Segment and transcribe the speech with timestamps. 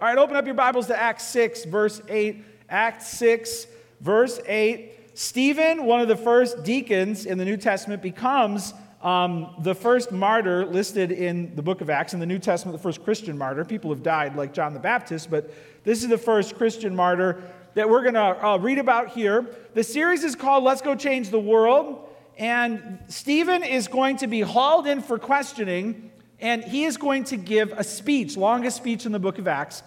[0.00, 2.44] All right, open up your Bibles to Acts 6, verse 8.
[2.68, 3.66] Acts 6,
[4.00, 5.18] verse 8.
[5.18, 8.72] Stephen, one of the first deacons in the New Testament, becomes
[9.02, 12.14] um, the first martyr listed in the book of Acts.
[12.14, 13.64] In the New Testament, the first Christian martyr.
[13.64, 15.52] People have died like John the Baptist, but
[15.82, 17.42] this is the first Christian martyr
[17.74, 19.44] that we're going to uh, read about here.
[19.74, 22.08] The series is called Let's Go Change the World.
[22.38, 26.11] And Stephen is going to be hauled in for questioning
[26.42, 29.82] and he is going to give a speech, longest speech in the book of Acts.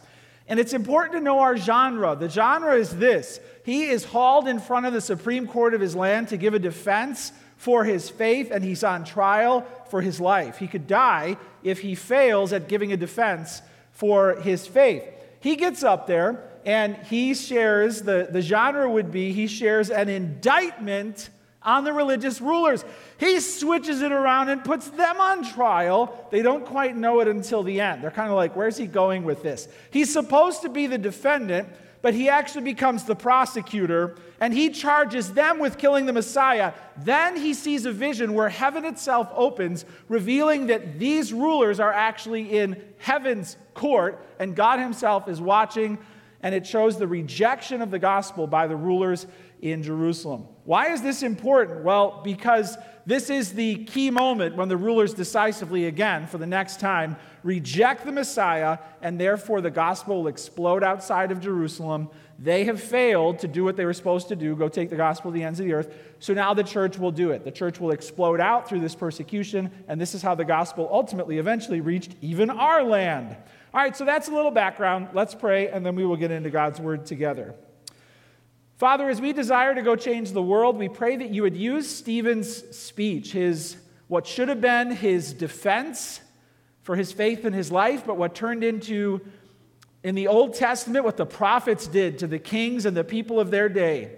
[0.48, 2.16] And it's important to know our genre.
[2.16, 5.96] The genre is this He is hauled in front of the Supreme Court of his
[5.96, 10.58] land to give a defense for his faith, and he's on trial for his life.
[10.58, 15.04] He could die if he fails at giving a defense for his faith.
[15.40, 20.10] He gets up there and he shares, the, the genre would be, he shares an
[20.10, 21.30] indictment
[21.66, 22.86] on the religious rulers.
[23.18, 26.28] He switches it around and puts them on trial.
[26.32, 28.04] They don't quite know it until the end.
[28.04, 29.68] They're kind of like, where's he going with this?
[29.92, 31.68] He's supposed to be the defendant,
[32.02, 36.74] but he actually becomes the prosecutor and he charges them with killing the Messiah.
[36.98, 42.58] Then he sees a vision where heaven itself opens, revealing that these rulers are actually
[42.58, 45.98] in heaven's court and God himself is watching.
[46.44, 49.26] And it shows the rejection of the gospel by the rulers
[49.62, 50.48] in Jerusalem.
[50.64, 51.84] Why is this important?
[51.84, 56.80] Well, because this is the key moment when the rulers decisively, again, for the next
[56.80, 62.10] time, reject the Messiah, and therefore the gospel will explode outside of Jerusalem.
[62.40, 65.32] They have failed to do what they were supposed to do go take the gospel
[65.32, 65.94] to the ends of the earth.
[66.20, 67.44] So now the church will do it.
[67.44, 71.38] The church will explode out through this persecution, and this is how the gospel ultimately,
[71.38, 73.38] eventually reached even our land.
[73.74, 75.10] All right, so that's a little background.
[75.14, 77.54] Let's pray, and then we will get into God's word together.
[78.78, 81.90] Father, as we desire to go change the world, we pray that you would use
[81.90, 86.20] Stephen's speech, his what should have been his defense
[86.84, 89.22] for his faith in his life, but what turned into
[90.04, 93.50] in the Old Testament what the prophets did to the kings and the people of
[93.50, 94.12] their day.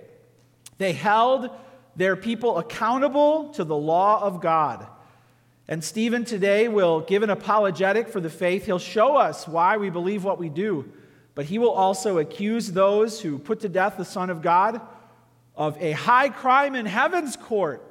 [0.77, 1.49] They held
[1.95, 4.85] their people accountable to the law of God.
[5.67, 8.65] And Stephen today will give an apologetic for the faith.
[8.65, 10.91] He'll show us why we believe what we do
[11.37, 14.81] but he will also accuse those who put to death the Son of God
[15.55, 17.83] of a high crime in heaven's court.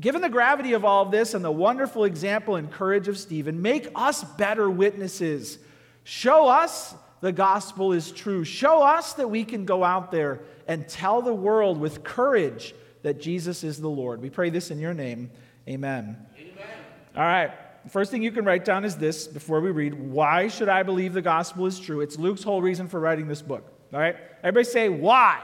[0.00, 3.60] Given the gravity of all of this and the wonderful example and courage of Stephen,
[3.60, 5.58] make us better witnesses.
[6.04, 8.42] Show us the gospel is true.
[8.42, 13.20] Show us that we can go out there and tell the world with courage that
[13.20, 14.22] Jesus is the Lord.
[14.22, 15.30] We pray this in your name.
[15.68, 16.16] Amen.
[16.38, 16.66] Amen.
[17.14, 17.50] All right
[17.88, 21.12] first thing you can write down is this before we read why should I believe
[21.12, 22.00] the gospel is true?
[22.00, 23.72] It's Luke's whole reason for writing this book.
[23.92, 24.16] All right?
[24.42, 25.40] Everybody say, why?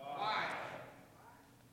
[0.00, 0.44] Why?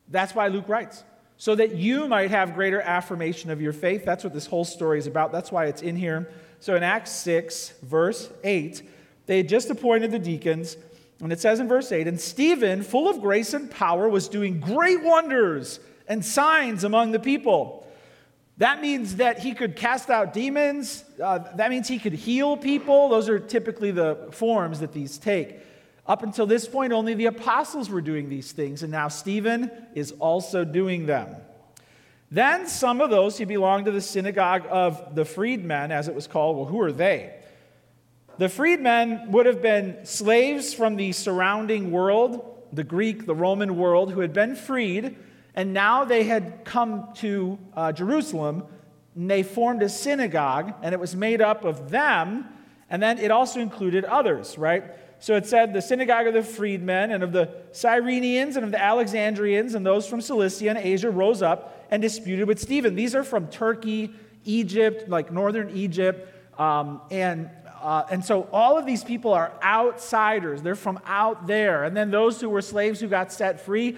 [0.10, 1.04] That's why Luke writes.
[1.38, 4.04] So that you might have greater affirmation of your faith.
[4.04, 5.32] That's what this whole story is about.
[5.32, 6.30] That's why it's in here.
[6.60, 8.82] So in Acts 6, verse 8,
[9.28, 10.78] they had just appointed the deacons.
[11.22, 14.60] And it says in verse 8, and Stephen, full of grace and power, was doing
[14.60, 17.87] great wonders and signs among the people.
[18.58, 21.04] That means that he could cast out demons.
[21.22, 23.10] Uh, that means he could heal people.
[23.10, 25.60] Those are typically the forms that these take.
[26.08, 30.14] Up until this point, only the apostles were doing these things, and now Stephen is
[30.14, 31.36] also doing them.
[32.32, 36.26] Then some of those who belonged to the synagogue of the freedmen, as it was
[36.26, 37.36] called, well, who are they?
[38.38, 44.12] The freedmen would have been slaves from the surrounding world, the Greek, the Roman world,
[44.12, 45.16] who had been freed
[45.58, 48.64] and now they had come to uh, Jerusalem,
[49.16, 52.46] and they formed a synagogue, and it was made up of them,
[52.92, 54.84] and then it also included others, right?
[55.20, 58.80] So it said the synagogue of the freedmen and of the Cyrenians and of the
[58.80, 62.94] Alexandrians and those from Cilicia and Asia rose up and disputed with Stephen.
[62.94, 64.14] These are from Turkey,
[64.46, 66.32] Egypt, like northern Egypt.
[66.60, 67.50] Um, and,
[67.82, 70.62] uh, and so all of these people are outsiders.
[70.62, 71.84] They're from out there.
[71.84, 73.98] And then those who were slaves who got set free,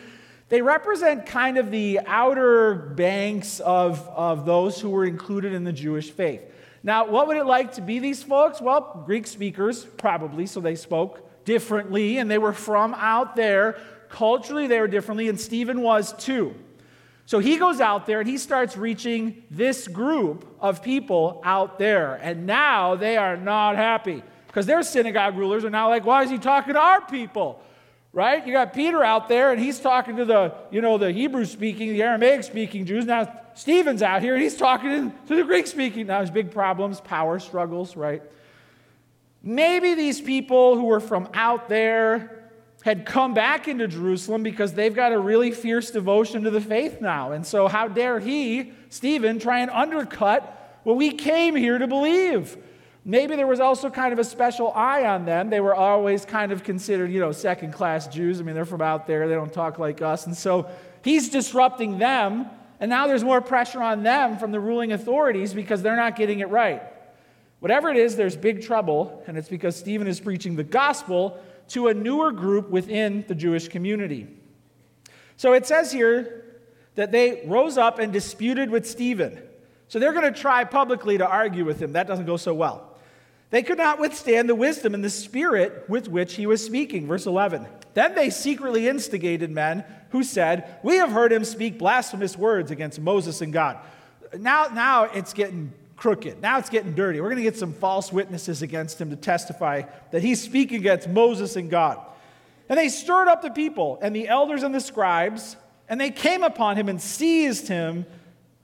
[0.49, 5.73] they represent kind of the outer banks of, of those who were included in the
[5.73, 6.41] Jewish faith.
[6.83, 8.59] Now, what would it like to be these folks?
[8.59, 13.77] Well, Greek speakers, probably, so they spoke differently, and they were from out there.
[14.09, 16.55] Culturally, they were differently, and Stephen was too.
[17.29, 22.15] So he goes out there and he starts reaching this group of people out there.
[22.15, 26.31] And now they are not happy because their synagogue rulers are now like, why is
[26.31, 27.61] he talking to our people?
[28.13, 28.45] Right?
[28.45, 31.89] You got Peter out there and he's talking to the, you know, the Hebrew speaking,
[31.89, 33.05] the Aramaic speaking Jews.
[33.05, 36.07] Now Stephen's out here and he's talking to the Greek speaking.
[36.07, 38.23] Now there's big problems, power struggles, right?
[39.41, 42.51] Maybe these people who were from out there
[42.83, 47.01] had come back into Jerusalem because they've got a really fierce devotion to the faith
[47.01, 47.31] now.
[47.33, 52.57] And so, how dare he, Stephen, try and undercut what we came here to believe?
[53.05, 55.49] Maybe there was also kind of a special eye on them.
[55.49, 58.39] They were always kind of considered, you know, second class Jews.
[58.39, 60.25] I mean, they're from out there, they don't talk like us.
[60.25, 60.69] And so
[61.03, 62.47] he's disrupting them.
[62.79, 66.39] And now there's more pressure on them from the ruling authorities because they're not getting
[66.39, 66.81] it right.
[67.59, 71.37] Whatever it is, there's big trouble, and it's because Stephen is preaching the gospel
[71.69, 74.27] to a newer group within the Jewish community.
[75.35, 76.45] So it says here
[76.95, 79.41] that they rose up and disputed with Stephen.
[79.89, 81.93] So they're going to try publicly to argue with him.
[81.93, 82.88] That doesn't go so well.
[83.51, 87.07] They could not withstand the wisdom and the spirit with which he was speaking.
[87.07, 87.65] Verse 11.
[87.95, 92.99] Then they secretly instigated men who said, We have heard him speak blasphemous words against
[92.99, 93.77] Moses and God.
[94.37, 96.41] Now, now it's getting crooked.
[96.41, 97.19] Now it's getting dirty.
[97.19, 101.09] We're going to get some false witnesses against him to testify that he's speaking against
[101.09, 101.99] Moses and God.
[102.69, 105.57] And they stirred up the people and the elders and the scribes,
[105.89, 108.05] and they came upon him and seized him,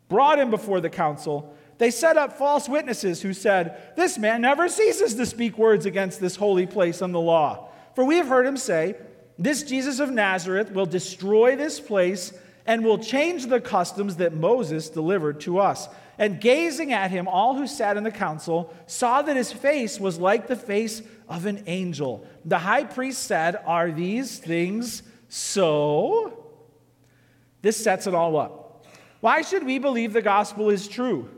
[0.08, 1.56] brought him before the council.
[1.78, 6.22] They set up false witnesses who said, This man never ceases to speak words against
[6.22, 7.70] this holy place and the law.
[7.96, 8.96] For we have heard him say,
[9.38, 12.34] This Jesus of Nazareth will destroy this place
[12.66, 15.88] and will change the customs that Moses delivered to us.
[16.18, 20.18] And gazing at him, all who sat in the council saw that his face was
[20.18, 22.26] like the face of an angel.
[22.46, 26.42] The high priest said, Are these things so?
[27.62, 28.86] This sets it all up.
[29.20, 31.30] Why should we believe the gospel is true?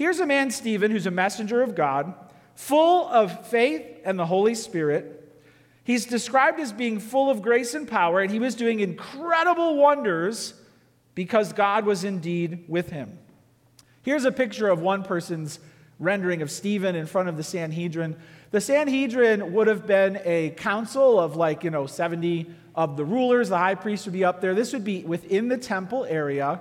[0.00, 2.14] Here's a man, Stephen, who's a messenger of God,
[2.54, 5.30] full of faith and the Holy Spirit.
[5.84, 10.54] He's described as being full of grace and power, and he was doing incredible wonders
[11.14, 13.18] because God was indeed with him.
[14.00, 15.58] Here's a picture of one person's
[15.98, 18.16] rendering of Stephen in front of the Sanhedrin.
[18.52, 23.50] The Sanhedrin would have been a council of like, you know, 70 of the rulers.
[23.50, 24.54] The high priest would be up there.
[24.54, 26.58] This would be within the temple area,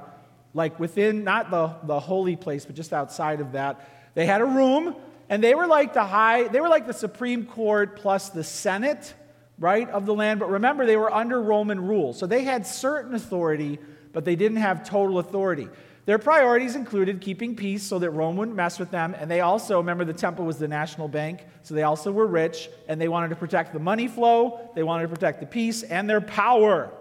[0.54, 3.88] like within, not the, the holy place, but just outside of that.
[4.16, 4.96] They had a room,
[5.30, 9.13] and they were like the high, they were like the Supreme Court plus the Senate,
[9.60, 10.40] right, of the land.
[10.40, 12.13] But remember, they were under Roman rule.
[12.13, 13.80] So they had certain authority,
[14.12, 15.68] but they didn't have total authority.
[16.06, 19.16] Their priorities included keeping peace so that Rome wouldn't mess with them.
[19.19, 22.68] And they also, remember, the temple was the national bank, so they also were rich,
[22.88, 26.10] and they wanted to protect the money flow, they wanted to protect the peace and
[26.10, 26.92] their power.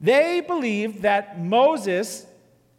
[0.00, 2.26] They believed that Moses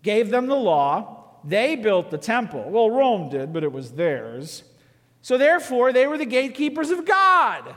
[0.04, 2.70] gave them the law, they built the temple.
[2.70, 4.64] Well, Rome did, but it was theirs.
[5.22, 7.76] So therefore, they were the gatekeepers of God.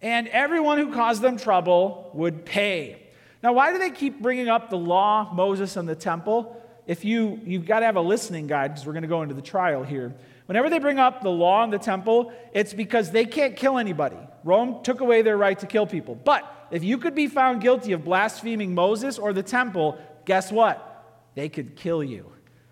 [0.00, 3.00] And everyone who caused them trouble would pay.
[3.42, 6.60] Now, why do they keep bringing up the law, Moses, and the temple?
[6.86, 9.34] if you, you've got to have a listening guide because we're going to go into
[9.34, 10.14] the trial here.
[10.46, 14.18] Whenever they bring up the law and the temple, it's because they can't kill anybody.
[14.44, 16.14] Rome took away their right to kill people.
[16.14, 20.90] But if you could be found guilty of blaspheming Moses or the temple, guess what?
[21.34, 22.30] They could kill you.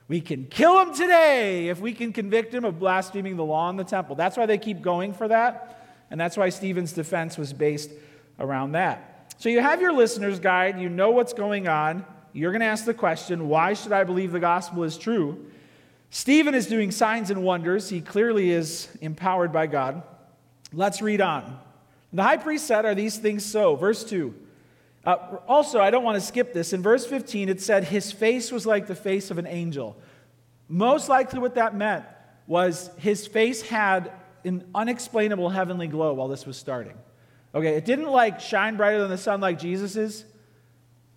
[0.08, 3.76] We can kill him today if we can convict him of blaspheming the law in
[3.76, 4.14] the temple.
[4.14, 6.04] That's why they keep going for that.
[6.10, 7.90] And that's why Stephen's defense was based
[8.38, 9.34] around that.
[9.38, 12.84] So you have your listener's guide, you know what's going on you're going to ask
[12.84, 15.46] the question why should I believe the gospel is true?
[16.10, 17.88] Stephen is doing signs and wonders.
[17.88, 20.02] He clearly is empowered by God.
[20.72, 21.58] Let's read on.
[22.12, 23.76] The high priest said, Are these things so?
[23.76, 24.34] Verse 2.
[25.04, 26.72] Uh, also, I don't want to skip this.
[26.72, 29.96] In verse 15, it said, His face was like the face of an angel.
[30.69, 32.04] Most likely, what that meant
[32.46, 34.12] was his face had
[34.44, 36.94] an unexplainable heavenly glow while this was starting.
[37.55, 40.24] Okay, it didn't like shine brighter than the sun like Jesus's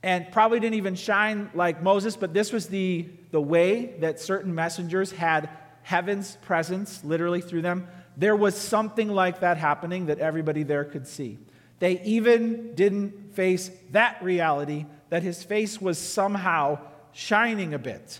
[0.03, 4.53] and probably didn't even shine like Moses, but this was the, the way that certain
[4.53, 5.49] messengers had
[5.81, 7.87] heaven's presence literally through them.
[8.15, 11.39] There was something like that happening that everybody there could see.
[11.79, 16.79] They even didn't face that reality that his face was somehow
[17.11, 18.19] shining a bit.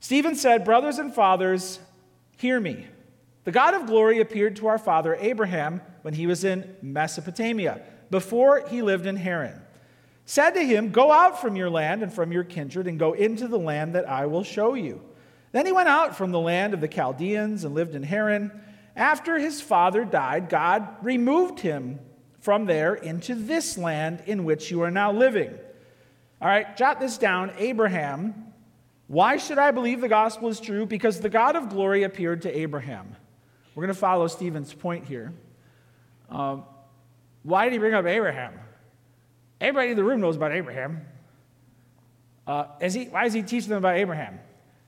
[0.00, 1.78] Stephen said, Brothers and fathers,
[2.38, 2.86] hear me.
[3.44, 8.66] The God of glory appeared to our father Abraham when he was in Mesopotamia, before
[8.68, 9.62] he lived in Haran
[10.24, 13.48] said to him, Go out from your land and from your kindred and go into
[13.48, 15.02] the land that I will show you.
[15.52, 18.50] Then he went out from the land of the Chaldeans and lived in Haran.
[18.96, 22.00] After his father died, God removed him
[22.42, 25.54] from there into this land in which you are now living.
[26.40, 27.52] All right, jot this down.
[27.56, 28.52] Abraham.
[29.06, 30.84] Why should I believe the gospel is true?
[30.84, 33.14] Because the God of glory appeared to Abraham.
[33.74, 35.32] We're going to follow Stephen's point here.
[36.28, 36.64] Um,
[37.44, 38.54] why did he bring up Abraham?
[39.60, 41.02] Everybody in the room knows about Abraham.
[42.46, 44.40] Uh, is he, why is he teaching them about Abraham?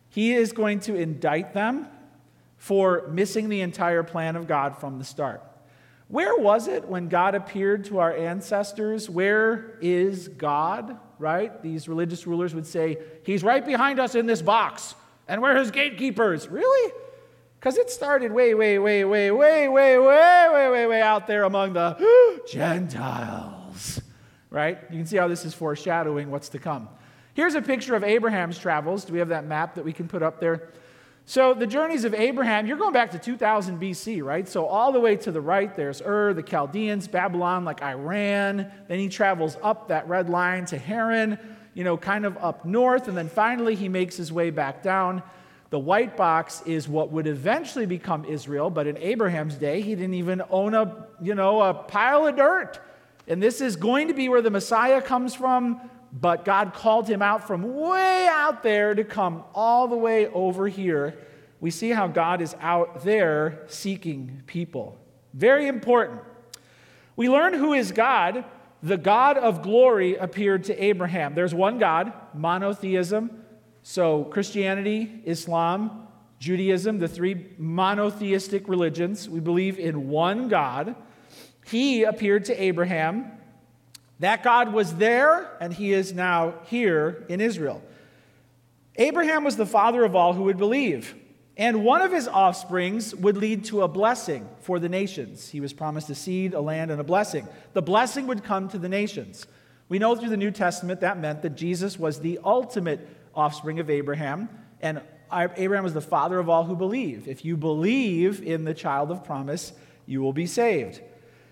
[0.08, 1.86] He is going to indict them
[2.56, 5.42] for missing the entire plan of God from the start.
[6.08, 9.08] Where was it when God appeared to our ancestors?
[9.08, 10.98] Where is God?
[11.18, 11.62] Right?
[11.62, 14.94] These religious rulers would say, He's right behind us in this box,
[15.26, 16.48] and we're his gatekeepers.
[16.48, 16.92] Really?
[17.58, 21.44] Because it started way, way, way, way, way, way, way, way, way, way out there
[21.44, 24.02] among the Gentiles.
[24.50, 24.78] Right?
[24.90, 26.90] You can see how this is foreshadowing what's to come.
[27.32, 29.06] Here's a picture of Abraham's travels.
[29.06, 30.68] Do we have that map that we can put up there?
[31.26, 34.46] So, the journeys of Abraham, you're going back to 2000 BC, right?
[34.46, 38.70] So, all the way to the right, there's Ur, the Chaldeans, Babylon, like Iran.
[38.88, 41.38] Then he travels up that red line to Haran,
[41.72, 43.08] you know, kind of up north.
[43.08, 45.22] And then finally, he makes his way back down.
[45.70, 50.14] The white box is what would eventually become Israel, but in Abraham's day, he didn't
[50.14, 52.78] even own a, you know, a pile of dirt.
[53.26, 55.80] And this is going to be where the Messiah comes from,
[56.14, 60.68] but God called him out from way out there to come all the way over
[60.68, 61.18] here.
[61.60, 64.96] We see how God is out there seeking people.
[65.32, 66.20] Very important.
[67.16, 68.44] We learn who is God.
[68.82, 71.34] The God of glory appeared to Abraham.
[71.34, 73.42] There's one God, monotheism.
[73.82, 76.06] So, Christianity, Islam,
[76.38, 80.94] Judaism, the three monotheistic religions, we believe in one God.
[81.66, 83.32] He appeared to Abraham
[84.20, 87.82] that God was there, and he is now here in Israel.
[88.96, 91.14] Abraham was the father of all who would believe,
[91.56, 95.48] and one of his offsprings would lead to a blessing for the nations.
[95.48, 97.48] He was promised a seed, a land, and a blessing.
[97.72, 99.46] The blessing would come to the nations.
[99.88, 103.90] We know through the New Testament that meant that Jesus was the ultimate offspring of
[103.90, 104.48] Abraham,
[104.80, 105.00] and
[105.32, 107.26] Abraham was the father of all who believe.
[107.26, 109.72] If you believe in the child of promise,
[110.06, 111.00] you will be saved.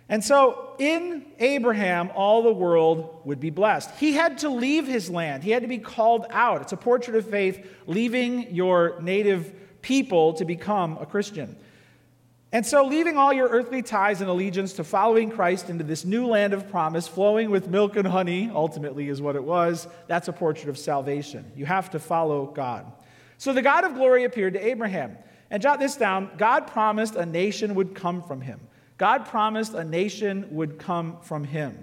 [0.09, 3.91] And so in Abraham, all the world would be blessed.
[3.99, 6.63] He had to leave his land, he had to be called out.
[6.63, 11.57] It's a portrait of faith, leaving your native people to become a Christian.
[12.55, 16.27] And so, leaving all your earthly ties and allegiance to following Christ into this new
[16.27, 20.35] land of promise, flowing with milk and honey, ultimately is what it was, that's a
[20.35, 21.51] portrait of salvation.
[21.57, 22.93] You have to follow God.
[23.39, 25.17] So, the God of glory appeared to Abraham.
[25.51, 28.61] And jot this down God promised a nation would come from him.
[29.03, 31.77] God promised a nation would come from him.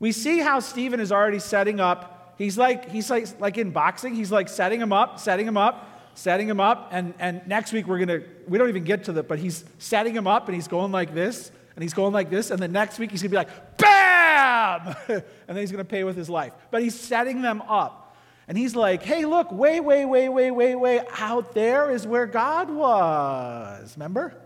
[0.00, 2.34] We see how Stephen is already setting up.
[2.38, 5.86] He's like, he's like, like in boxing, he's like setting him up, setting him up,
[6.14, 6.88] setting him up.
[6.92, 9.66] And, and next week we're going to, we don't even get to the, but he's
[9.78, 12.50] setting him up and he's going like this and he's going like this.
[12.50, 14.96] And then next week he's going to be like, BAM!
[15.08, 16.54] and then he's going to pay with his life.
[16.70, 18.16] But he's setting them up.
[18.48, 22.24] And he's like, hey, look, way, way, way, way, way, way out there is where
[22.24, 23.94] God was.
[23.98, 24.40] Remember?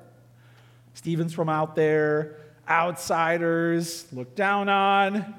[0.98, 2.38] Stephen's from out there,
[2.68, 5.32] outsiders, looked down on.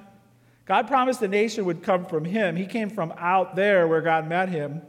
[0.65, 2.55] God promised the nation would come from him.
[2.55, 4.81] He came from out there where God met him.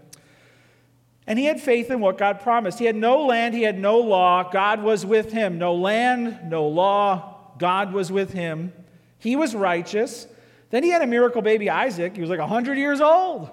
[1.27, 2.79] And he had faith in what God promised.
[2.79, 4.49] He had no land, he had no law.
[4.49, 5.59] God was with him.
[5.59, 7.53] No land, no law.
[7.59, 8.73] God was with him.
[9.19, 10.29] He was righteous.
[10.71, 12.15] Then he had a miracle baby, Isaac.
[12.15, 13.51] He was like 100 years old.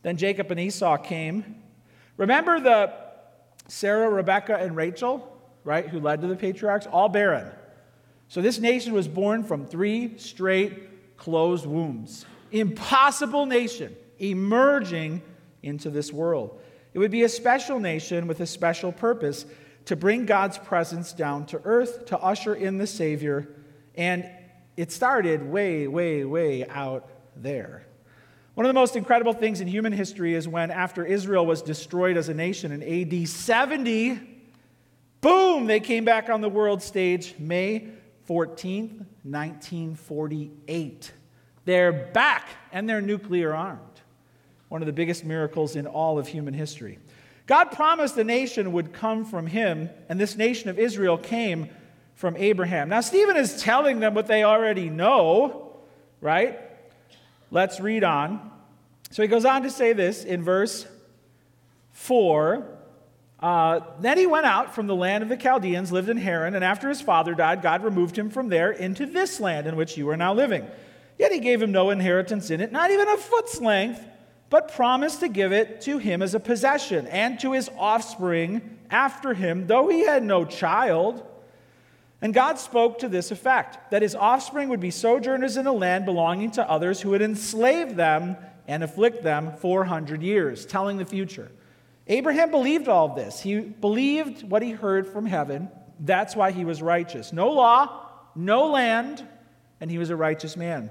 [0.00, 1.56] Then Jacob and Esau came.
[2.16, 2.94] Remember the
[3.68, 5.32] Sarah, Rebecca, and Rachel?
[5.64, 7.50] Right, who led to the patriarchs, all barren.
[8.28, 12.26] So this nation was born from three straight closed wombs.
[12.52, 15.22] Impossible nation emerging
[15.62, 16.60] into this world.
[16.92, 19.46] It would be a special nation with a special purpose
[19.86, 23.48] to bring God's presence down to earth, to usher in the Savior.
[23.96, 24.28] And
[24.76, 27.86] it started way, way, way out there.
[28.54, 32.16] One of the most incredible things in human history is when, after Israel was destroyed
[32.16, 34.33] as a nation in AD 70,
[35.24, 37.88] Boom, they came back on the world stage May
[38.28, 41.12] 14th, 1948.
[41.64, 43.80] They're back and they're nuclear armed.
[44.68, 46.98] One of the biggest miracles in all of human history.
[47.46, 51.70] God promised the nation would come from him, and this nation of Israel came
[52.14, 52.90] from Abraham.
[52.90, 55.78] Now, Stephen is telling them what they already know,
[56.20, 56.60] right?
[57.50, 58.50] Let's read on.
[59.10, 60.86] So he goes on to say this in verse
[61.92, 62.74] 4
[63.44, 66.64] uh, then he went out from the land of the Chaldeans, lived in Haran, and
[66.64, 70.08] after his father died, God removed him from there into this land in which you
[70.08, 70.66] are now living.
[71.18, 74.02] Yet he gave him no inheritance in it, not even a foot's length,
[74.48, 79.34] but promised to give it to him as a possession and to his offspring after
[79.34, 81.22] him, though he had no child.
[82.22, 86.06] And God spoke to this effect that his offspring would be sojourners in a land
[86.06, 91.50] belonging to others who would enslave them and afflict them 400 years, telling the future.
[92.06, 93.40] Abraham believed all of this.
[93.40, 95.70] He believed what he heard from heaven.
[96.00, 97.32] That's why he was righteous.
[97.32, 99.26] No law, no land,
[99.80, 100.90] and he was a righteous man.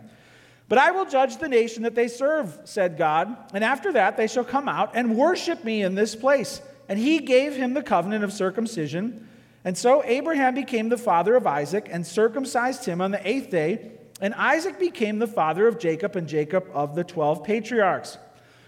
[0.70, 4.28] But I will judge the nation that they serve, said God, and after that they
[4.28, 6.62] shall come out and worship me in this place.
[6.90, 9.28] And he gave him the covenant of circumcision.
[9.64, 13.92] And so Abraham became the father of Isaac and circumcised him on the eighth day.
[14.20, 18.18] And Isaac became the father of Jacob, and Jacob of the 12 patriarchs.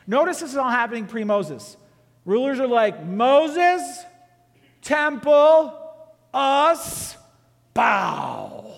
[0.06, 1.78] Notice this is all happening pre Moses.
[2.26, 4.04] Rulers are like, Moses,
[4.82, 5.74] temple,
[6.34, 7.16] us,
[7.74, 8.74] bow.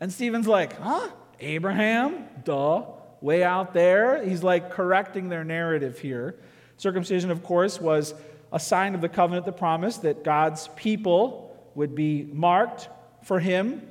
[0.00, 1.08] And Stephen's like, huh?
[1.40, 2.24] Abraham?
[2.44, 2.84] Duh.
[3.20, 4.24] Way out there.
[4.24, 6.36] He's like correcting their narrative here.
[6.76, 8.14] Circumcision, of course, was
[8.52, 12.88] a sign of the covenant, the promise that God's people would be marked
[13.22, 13.82] for him,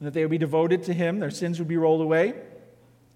[0.00, 2.34] that they would be devoted to him, their sins would be rolled away.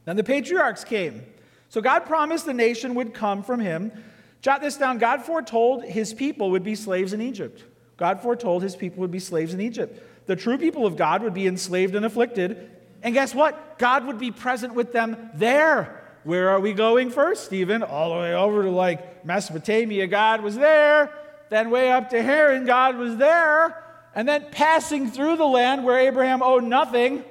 [0.05, 1.23] Then the patriarchs came.
[1.69, 3.93] So God promised the nation would come from him.
[4.43, 7.65] Jot this down God foretold his people would be slaves in Egypt.
[7.97, 10.03] God foretold his people would be slaves in Egypt.
[10.27, 12.71] The true people of God would be enslaved and afflicted.
[13.03, 13.79] And guess what?
[13.79, 16.01] God would be present with them there.
[16.25, 17.83] Where are we going first, Stephen?
[17.83, 21.13] All the way over to like Mesopotamia, God was there.
[21.51, 23.85] Then way up to Haran, God was there.
[24.15, 27.25] And then passing through the land where Abraham owed nothing,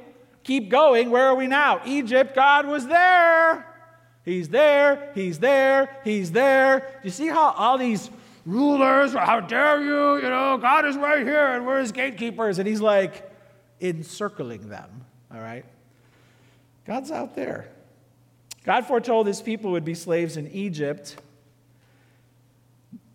[0.44, 1.10] keep going.
[1.10, 1.82] Where are we now?
[1.86, 3.71] Egypt, God was there.
[4.24, 6.80] He's there, he's there, he's there.
[6.80, 8.10] Do you see how all these
[8.46, 12.60] rulers, how dare you, you know, God is right here and we're his gatekeepers.
[12.60, 13.30] And he's like
[13.80, 15.66] encircling them, all right?
[16.86, 17.70] God's out there.
[18.64, 21.18] God foretold his people would be slaves in Egypt.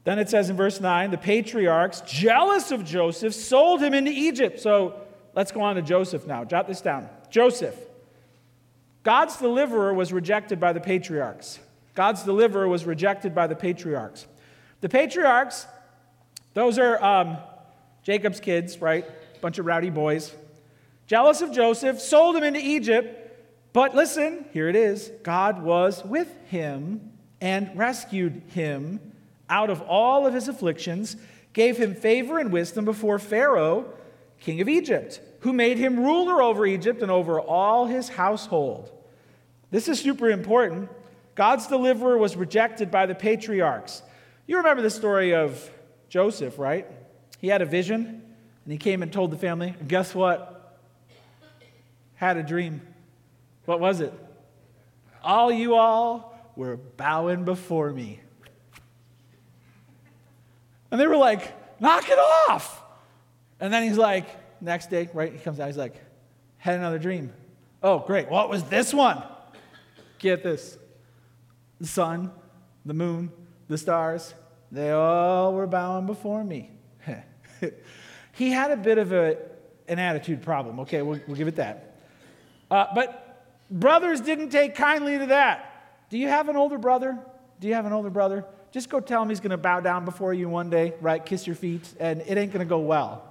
[0.04, 4.60] Then it says in verse 9 the patriarchs, jealous of Joseph, sold him into Egypt.
[4.60, 4.94] So
[5.34, 6.44] let's go on to Joseph now.
[6.44, 7.08] Jot this down.
[7.30, 7.76] Joseph.
[9.06, 11.60] God's deliverer was rejected by the patriarchs.
[11.94, 14.26] God's deliverer was rejected by the patriarchs.
[14.80, 15.64] The patriarchs,
[16.54, 17.36] those are um,
[18.02, 19.06] Jacob's kids, right?
[19.40, 20.34] Bunch of rowdy boys.
[21.06, 23.38] Jealous of Joseph, sold him into Egypt.
[23.72, 28.98] But listen, here it is God was with him and rescued him
[29.48, 31.14] out of all of his afflictions,
[31.52, 33.86] gave him favor and wisdom before Pharaoh,
[34.40, 38.90] king of Egypt, who made him ruler over Egypt and over all his household.
[39.70, 40.88] This is super important.
[41.34, 44.02] God's deliverer was rejected by the patriarchs.
[44.46, 45.70] You remember the story of
[46.08, 46.86] Joseph, right?
[47.40, 48.22] He had a vision
[48.64, 50.78] and he came and told the family, and guess what?
[52.14, 52.80] Had a dream.
[53.66, 54.12] What was it?
[55.22, 58.20] All you all were bowing before me.
[60.90, 62.82] And they were like, knock it off.
[63.60, 64.26] And then he's like,
[64.62, 65.32] next day, right?
[65.32, 65.94] He comes out, he's like,
[66.58, 67.32] had another dream.
[67.82, 68.30] Oh, great.
[68.30, 69.22] What was this one?
[70.18, 70.78] Get this
[71.80, 72.30] the sun,
[72.84, 73.30] the moon,
[73.68, 74.34] the stars,
[74.72, 76.70] they all were bowing before me.
[78.32, 79.36] he had a bit of a,
[79.88, 80.80] an attitude problem.
[80.80, 81.98] Okay, we'll, we'll give it that.
[82.70, 83.26] Uh, but
[83.70, 86.06] Brothers didn't take kindly to that.
[86.08, 87.18] Do you have an older brother?
[87.60, 88.44] Do you have an older brother?
[88.70, 91.24] Just go tell him he's going to bow down before you one day, right?
[91.24, 93.24] Kiss your feet, and it ain't going to go well.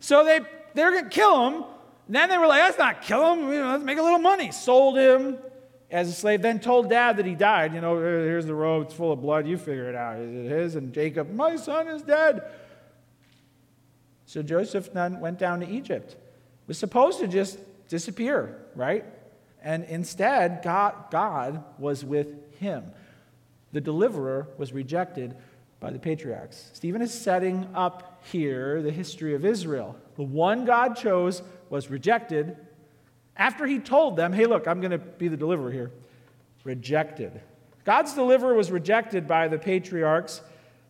[0.00, 0.40] So they,
[0.74, 1.64] they're going to kill him.
[2.06, 3.48] And then they were like, let's not kill him.
[3.48, 4.50] Let's make a little money.
[4.50, 5.38] Sold him
[5.90, 6.42] as a slave.
[6.42, 7.74] Then told dad that he died.
[7.74, 8.86] You know, here's the robe.
[8.86, 9.46] It's full of blood.
[9.46, 10.18] You figure it out.
[10.18, 10.76] Is it his?
[10.76, 12.42] And Jacob, my son is dead.
[14.26, 16.16] So Joseph then went down to Egypt.
[16.66, 19.04] Was supposed to just disappear, right?
[19.62, 22.84] And instead, God, God was with him.
[23.72, 25.36] The deliverer was rejected
[25.80, 26.70] by the patriarchs.
[26.74, 29.96] Stephen is setting up here the history of Israel.
[30.16, 32.56] The one God chose was rejected
[33.40, 35.90] after he told them, hey, look, I'm going to be the deliverer here.
[36.62, 37.40] Rejected.
[37.84, 40.42] God's deliverer was rejected by the patriarchs.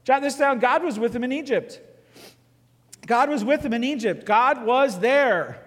[0.03, 1.81] Jot this down God was with him in Egypt.
[3.07, 4.27] God was with him in Egypt.
[4.27, 5.65] God was there.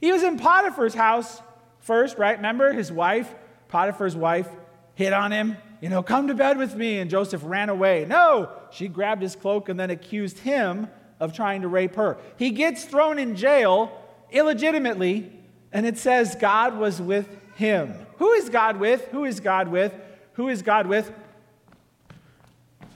[0.00, 1.42] He was in Potiphar's house
[1.80, 2.36] first, right?
[2.36, 3.34] Remember his wife,
[3.66, 4.48] Potiphar's wife,
[4.94, 5.56] hit on him.
[5.80, 7.00] You know, come to bed with me.
[7.00, 8.06] And Joseph ran away.
[8.08, 10.86] No, she grabbed his cloak and then accused him
[11.18, 12.18] of trying to rape her.
[12.36, 13.90] He gets thrown in jail
[14.30, 15.41] illegitimately,
[15.72, 17.94] and it says God was with him.
[18.18, 19.06] Who is God with?
[19.08, 19.94] Who is God with?
[20.34, 21.10] Who is God with?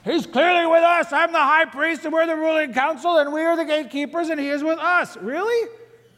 [0.05, 1.13] He's clearly with us.
[1.13, 4.39] I'm the high priest, and we're the ruling council, and we are the gatekeepers, and
[4.39, 5.17] he is with us.
[5.17, 5.69] Really?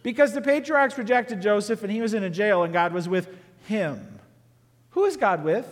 [0.03, 3.29] Because the patriarchs rejected Joseph and he was in a jail and God was with
[3.67, 4.21] him.
[4.91, 5.67] Who is God with?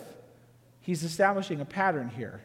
[0.81, 2.41] He's establishing a pattern here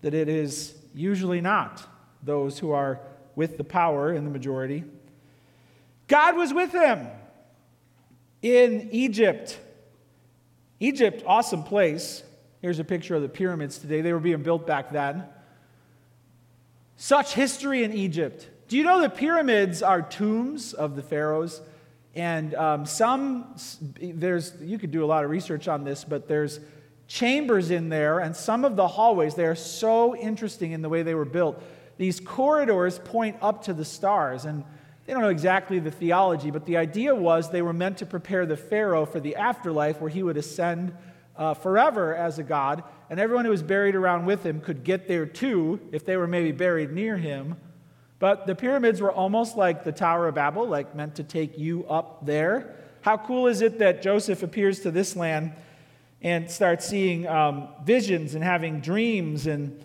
[0.00, 1.86] that it is usually not
[2.22, 3.00] those who are
[3.36, 4.84] with the power in the majority.
[6.08, 7.06] God was with him
[8.42, 9.58] in Egypt.
[10.80, 12.22] Egypt, awesome place.
[12.60, 14.00] Here's a picture of the pyramids today.
[14.00, 15.24] They were being built back then.
[16.96, 18.48] Such history in Egypt.
[18.68, 21.60] Do you know the pyramids are tombs of the pharaohs?
[22.14, 23.54] And um, some,
[24.00, 26.60] there's, you could do a lot of research on this, but there's
[27.08, 31.02] chambers in there, and some of the hallways, they are so interesting in the way
[31.02, 31.62] they were built.
[31.98, 34.64] These corridors point up to the stars, and
[35.06, 38.46] they don't know exactly the theology, but the idea was they were meant to prepare
[38.46, 40.94] the Pharaoh for the afterlife where he would ascend
[41.36, 45.08] uh, forever as a god, and everyone who was buried around with him could get
[45.08, 47.56] there too if they were maybe buried near him
[48.22, 51.84] But the pyramids were almost like the Tower of Babel, like meant to take you
[51.86, 52.76] up there.
[53.00, 55.50] How cool is it that Joseph appears to this land
[56.22, 59.84] and starts seeing um, visions and having dreams, and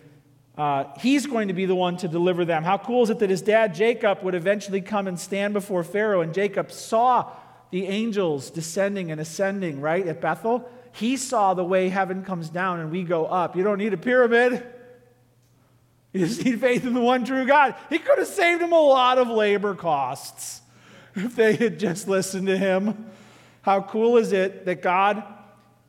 [0.58, 2.64] uh, he's going to be the one to deliver them?
[2.64, 6.20] How cool is it that his dad, Jacob, would eventually come and stand before Pharaoh,
[6.20, 7.30] and Jacob saw
[7.70, 10.68] the angels descending and ascending, right, at Bethel?
[10.92, 13.54] He saw the way heaven comes down and we go up.
[13.54, 14.66] You don't need a pyramid.
[16.12, 17.76] You just need faith in the one true God.
[17.88, 20.62] He could have saved him a lot of labor costs
[21.14, 23.06] if they had just listened to him.
[23.62, 25.22] How cool is it that God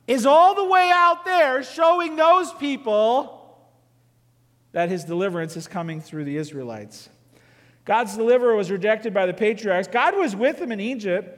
[0.05, 3.38] is all the way out there showing those people
[4.71, 7.09] that his deliverance is coming through the Israelites?
[7.85, 9.87] God's deliverer was rejected by the patriarchs.
[9.87, 11.35] God was with him in Egypt.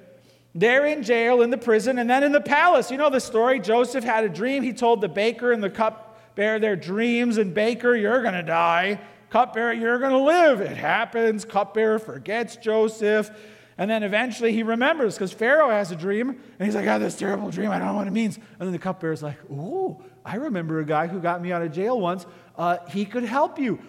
[0.54, 2.92] They're in jail, in the prison, and then in the palace.
[2.92, 3.60] You know the story?
[3.60, 4.64] Joseph had a dream.
[4.64, 9.00] He told the baker and the cupbearer their dreams, and baker, you're going to die.
[9.30, 10.60] Cupbearer, you're going to live.
[10.60, 11.46] It happens.
[11.46, 13.32] Cupbearer forgets Joseph.
[13.78, 17.02] And then eventually he remembers because Pharaoh has a dream, and he's like, I had
[17.02, 17.72] this terrible dream.
[17.72, 18.36] I don't know what it means.
[18.36, 21.72] And then the cupbearer's like, Ooh, I remember a guy who got me out of
[21.72, 22.26] jail once.
[22.62, 23.80] Uh, he could help you.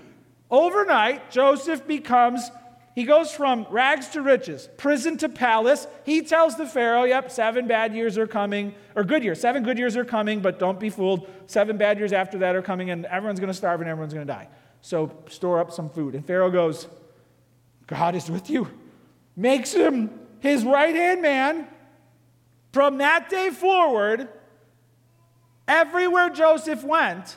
[0.51, 2.51] Overnight, Joseph becomes
[2.95, 5.87] he goes from rags to riches, prison to palace.
[6.05, 9.79] He tells the Pharaoh, yep, seven bad years are coming, or good years, seven good
[9.79, 11.29] years are coming, but don't be fooled.
[11.47, 14.27] Seven bad years after that are coming, and everyone's going to starve and everyone's going
[14.27, 14.49] to die.
[14.81, 16.15] So store up some food.
[16.15, 16.87] And Pharaoh goes,
[17.87, 18.69] God is with you.
[19.37, 21.69] Makes him his right hand man.
[22.73, 24.31] From that day forward,
[25.69, 27.37] everywhere Joseph went,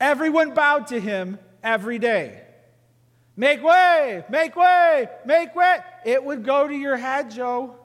[0.00, 2.42] everyone bowed to him every day.
[3.36, 5.78] Make way, make way, make way.
[6.04, 7.76] It would go to your head, Joe.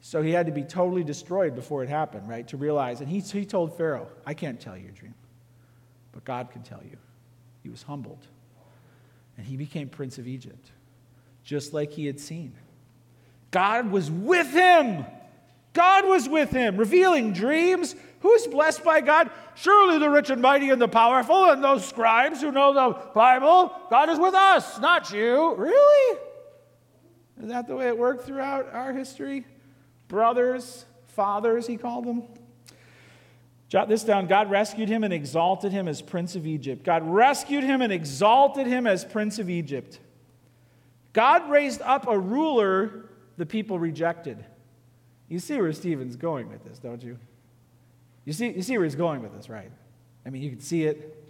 [0.00, 2.46] So he had to be totally destroyed before it happened, right?
[2.48, 3.00] To realize.
[3.00, 5.14] And he, he told Pharaoh, I can't tell you your dream,
[6.12, 6.98] but God can tell you.
[7.62, 8.26] He was humbled.
[9.38, 10.70] And he became Prince of Egypt,
[11.44, 12.52] just like he had seen.
[13.52, 15.06] God was with him.
[15.72, 17.94] God was with him, revealing dreams.
[18.20, 19.30] Who's blessed by God?
[19.54, 23.72] Surely the rich and mighty and the powerful and those scribes who know the Bible.
[23.90, 25.54] God is with us, not you.
[25.54, 26.18] Really?
[27.42, 29.46] Is that the way it worked throughout our history?
[30.08, 32.22] Brothers, fathers, he called them.
[33.68, 34.26] Jot this down.
[34.26, 36.84] God rescued him and exalted him as Prince of Egypt.
[36.84, 39.98] God rescued him and exalted him as Prince of Egypt.
[41.14, 43.06] God raised up a ruler
[43.38, 44.44] the people rejected.
[45.32, 47.16] You see where Stephen's going with this, don't you?
[48.26, 49.70] You see, you see where he's going with this, right?
[50.26, 51.24] I mean, you can see it.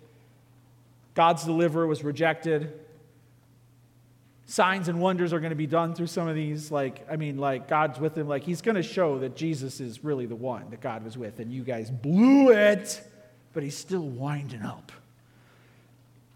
[1.15, 2.81] God's deliverer was rejected.
[4.47, 6.73] Signs and wonders are going to be done through some of these.
[6.73, 8.27] Like, I mean, like, God's with him.
[8.27, 11.39] Like, he's going to show that Jesus is really the one that God was with,
[11.39, 13.01] and you guys blew it,
[13.53, 14.91] but he's still winding up.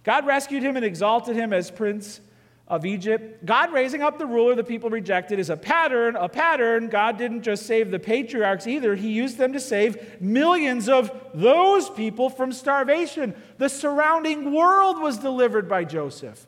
[0.04, 2.20] God rescued him and exalted him as prince
[2.68, 3.44] of Egypt.
[3.46, 6.88] God raising up the ruler the people rejected is a pattern, a pattern.
[6.88, 11.88] God didn't just save the patriarchs either, He used them to save millions of those
[11.90, 13.34] people from starvation.
[13.58, 16.46] The surrounding world was delivered by Joseph.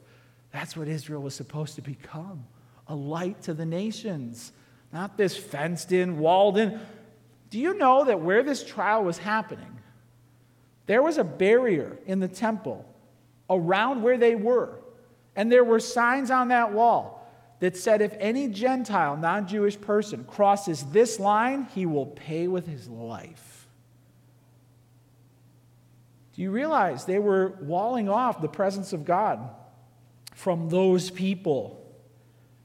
[0.52, 2.44] That's what Israel was supposed to become
[2.88, 4.52] a light to the nations,
[4.92, 6.80] not this fenced in, walled in.
[7.50, 9.78] Do you know that where this trial was happening,
[10.86, 12.84] there was a barrier in the temple
[13.50, 14.80] around where they were
[15.38, 17.24] and there were signs on that wall
[17.60, 22.66] that said if any Gentile, non Jewish person crosses this line, he will pay with
[22.66, 23.68] his life.
[26.34, 29.48] Do you realize they were walling off the presence of God
[30.34, 31.86] from those people?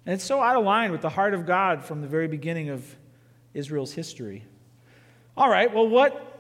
[0.08, 2.70] And it's so out of line with the heart of God from the very beginning
[2.70, 2.84] of
[3.54, 4.46] Israel's history.
[5.38, 6.33] All right, well, what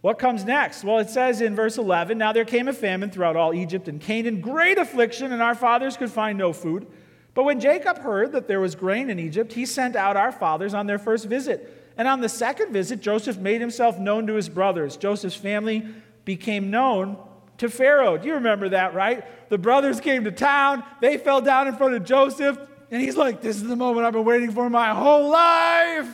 [0.00, 0.84] what comes next?
[0.84, 4.00] Well, it says in verse 11 Now there came a famine throughout all Egypt and
[4.00, 6.86] Canaan, great affliction, and our fathers could find no food.
[7.34, 10.74] But when Jacob heard that there was grain in Egypt, he sent out our fathers
[10.74, 11.92] on their first visit.
[11.96, 14.96] And on the second visit, Joseph made himself known to his brothers.
[14.96, 15.84] Joseph's family
[16.24, 17.16] became known
[17.58, 18.16] to Pharaoh.
[18.16, 19.24] Do you remember that, right?
[19.50, 22.58] The brothers came to town, they fell down in front of Joseph,
[22.90, 26.08] and he's like, This is the moment I've been waiting for my whole life.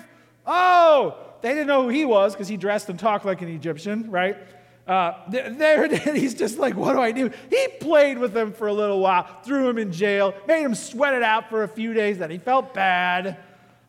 [0.47, 4.11] Oh, they didn't know who he was because he dressed and talked like an Egyptian,
[4.11, 4.39] right?
[4.87, 7.31] Uh, there, he's just like, what do I do?
[7.51, 11.13] He played with them for a little while, threw him in jail, made him sweat
[11.13, 12.17] it out for a few days.
[12.17, 13.37] Then he felt bad.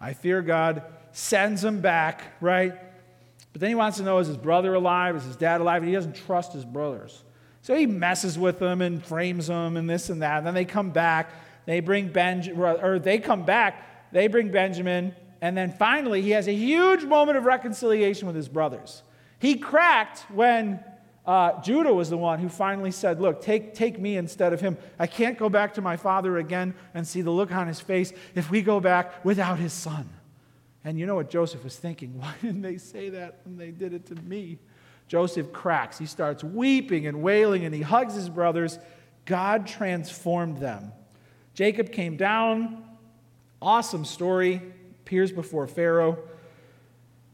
[0.02, 2.74] I fear God sends him back, right?
[3.54, 5.16] But then he wants to know is his brother alive?
[5.16, 5.82] Is his dad alive?
[5.82, 7.24] And he doesn't trust his brothers.
[7.62, 10.40] So he messes with them and frames them and this and that.
[10.40, 11.32] And then they come back.
[11.66, 14.12] They bring Benjamin, or they come back.
[14.12, 18.48] They bring Benjamin and then finally, he has a huge moment of reconciliation with his
[18.48, 19.04] brothers.
[19.40, 20.84] He cracked when
[21.26, 24.78] uh, Judah was the one who finally said, Look, take, take me instead of him.
[25.00, 28.14] I can't go back to my father again and see the look on his face
[28.36, 30.10] if we go back without his son.
[30.84, 32.18] And you know what Joseph was thinking?
[32.20, 34.60] Why didn't they say that when they did it to me?
[35.08, 35.98] Joseph cracks.
[35.98, 38.80] He starts weeping and wailing and he hugs his brothers.
[39.26, 40.92] God transformed them.
[41.54, 42.84] Jacob came down.
[43.62, 44.62] Awesome story.
[45.06, 46.18] Appears before Pharaoh.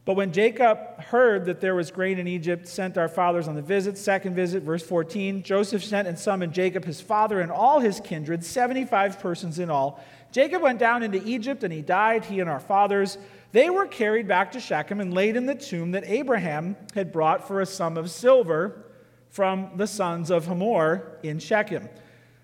[0.04, 3.62] But when Jacob heard that there was grain in Egypt, sent our fathers on the
[3.62, 3.96] visit.
[3.96, 5.42] Second visit, verse 14.
[5.42, 10.04] Joseph sent and summoned Jacob, his father, and all his kindred, 75 persons in all.
[10.32, 13.16] Jacob went down into Egypt and he died, he and our fathers.
[13.52, 17.48] They were carried back to Shechem and laid in the tomb that Abraham had brought
[17.48, 18.84] for a sum of silver
[19.30, 21.88] from the sons of Hamor in Shechem.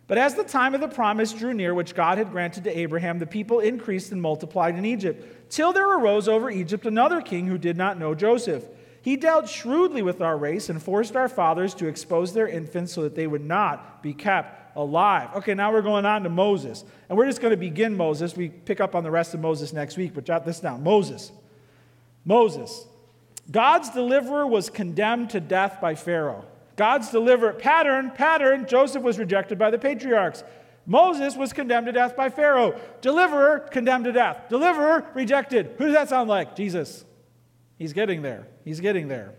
[0.08, 3.18] But as the time of the promise drew near, which God had granted to Abraham,
[3.18, 7.58] the people increased and multiplied in Egypt, till there arose over Egypt another king who
[7.58, 8.64] did not know Joseph.
[9.02, 13.02] He dealt shrewdly with our race and forced our fathers to expose their infants so
[13.02, 15.28] that they would not be kept alive.
[15.36, 16.84] Okay, now we're going on to Moses.
[17.08, 18.34] And we're just going to begin Moses.
[18.34, 21.32] We pick up on the rest of Moses next week, but jot this down Moses.
[22.24, 22.86] Moses.
[23.50, 26.44] God's deliverer was condemned to death by Pharaoh.
[26.78, 30.44] God's deliberate pattern, pattern, Joseph was rejected by the patriarchs.
[30.86, 32.80] Moses was condemned to death by Pharaoh.
[33.00, 34.48] Deliverer, condemned to death.
[34.48, 35.74] Deliverer, rejected.
[35.76, 36.54] Who does that sound like?
[36.54, 37.04] Jesus.
[37.78, 38.46] He's getting there.
[38.64, 39.34] He's getting there.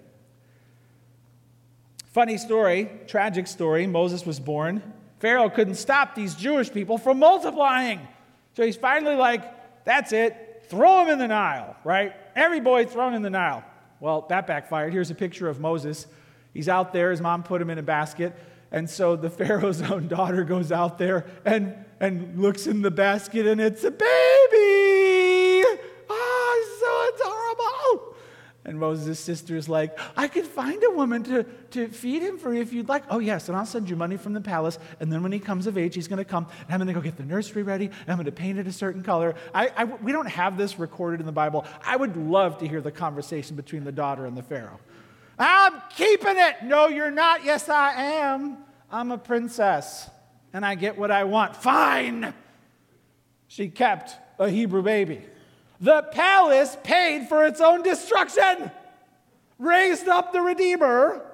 [2.08, 3.88] Funny story, tragic story.
[3.88, 4.84] Moses was born.
[5.20, 8.06] Pharaoh couldn't stop these Jewish people from multiplying.
[8.54, 10.66] So he's finally like, that's it.
[10.68, 12.14] Throw him in the Nile, right?
[12.36, 13.64] Every boy thrown in the Nile.
[14.02, 14.92] Well, that backfired.
[14.92, 16.06] Here's a picture of Moses
[16.54, 17.12] He's out there.
[17.12, 18.36] His mom put him in a basket.
[18.72, 23.48] And so the Pharaoh's own daughter goes out there and, and looks in the basket,
[23.48, 24.08] and it's a baby.
[26.10, 28.16] Oh, so adorable.
[28.66, 32.54] And Moses' sister is like, I could find a woman to, to feed him for
[32.54, 33.04] you if you'd like.
[33.10, 34.78] Oh, yes, and I'll send you money from the palace.
[35.00, 36.94] And then when he comes of age, he's going to come, and I'm going to
[36.94, 39.34] go get the nursery ready, and I'm going to paint it a certain color.
[39.56, 41.66] I, I, we don't have this recorded in the Bible.
[41.84, 44.80] I would love to hear the conversation between the daughter and the Pharaoh.
[45.40, 46.64] I'm keeping it.
[46.64, 47.46] No, you're not.
[47.46, 48.58] Yes, I am.
[48.92, 50.10] I'm a princess
[50.54, 51.56] and I get what I want.
[51.56, 52.34] Fine.
[53.48, 55.22] She kept a Hebrew baby.
[55.80, 58.70] The palace paid for its own destruction,
[59.58, 61.26] raised up the Redeemer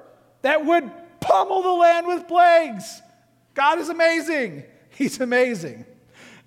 [0.43, 3.01] that would pummel the land with plagues.
[3.55, 4.63] God is amazing.
[4.89, 5.85] He's amazing.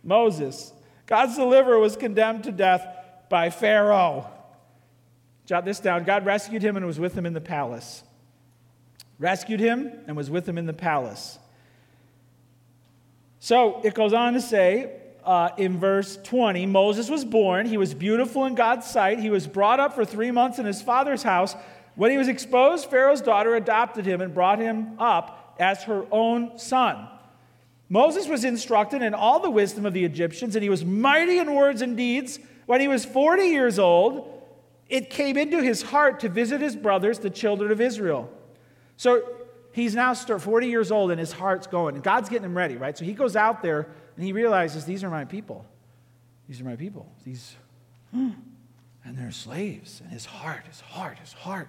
[0.05, 0.73] Moses,
[1.07, 2.87] God's deliverer, was condemned to death
[3.29, 4.31] by Pharaoh.
[5.49, 6.05] Jot this down.
[6.05, 8.03] God rescued him and was with him in the palace.
[9.19, 11.39] Rescued him and was with him in the palace.
[13.41, 14.93] So it goes on to say
[15.25, 17.65] uh, in verse 20 Moses was born.
[17.65, 19.21] He was beautiful in God's sight.
[19.21, 21.57] He was brought up for three months in his father's house.
[21.95, 26.59] When he was exposed, Pharaoh's daughter adopted him and brought him up as her own
[26.59, 27.09] son.
[27.89, 31.55] Moses was instructed in all the wisdom of the Egyptians, and he was mighty in
[31.55, 32.39] words and deeds.
[32.67, 34.38] When he was 40 years old,
[34.89, 38.31] it came into his heart to visit his brothers, the children of Israel.
[38.97, 39.23] So
[39.73, 41.95] he's now 40 years old and his heart's going.
[41.95, 42.97] And God's getting him ready, right?
[42.97, 45.65] So he goes out there and he realizes these are my people.
[46.49, 47.07] These are my people.
[47.25, 47.55] These,
[48.13, 48.31] hmm,
[49.05, 50.01] and they're slaves.
[50.03, 51.69] And his heart, his heart, his heart.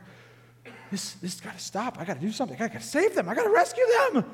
[0.90, 1.98] This, this has got to stop.
[2.00, 2.56] I got to do something.
[2.60, 3.28] I got to save them.
[3.28, 4.26] I got to rescue them.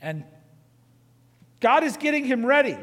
[0.00, 0.24] And
[1.60, 2.76] God is getting him ready.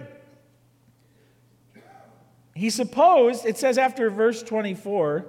[2.61, 5.25] He supposed, it says after verse 24,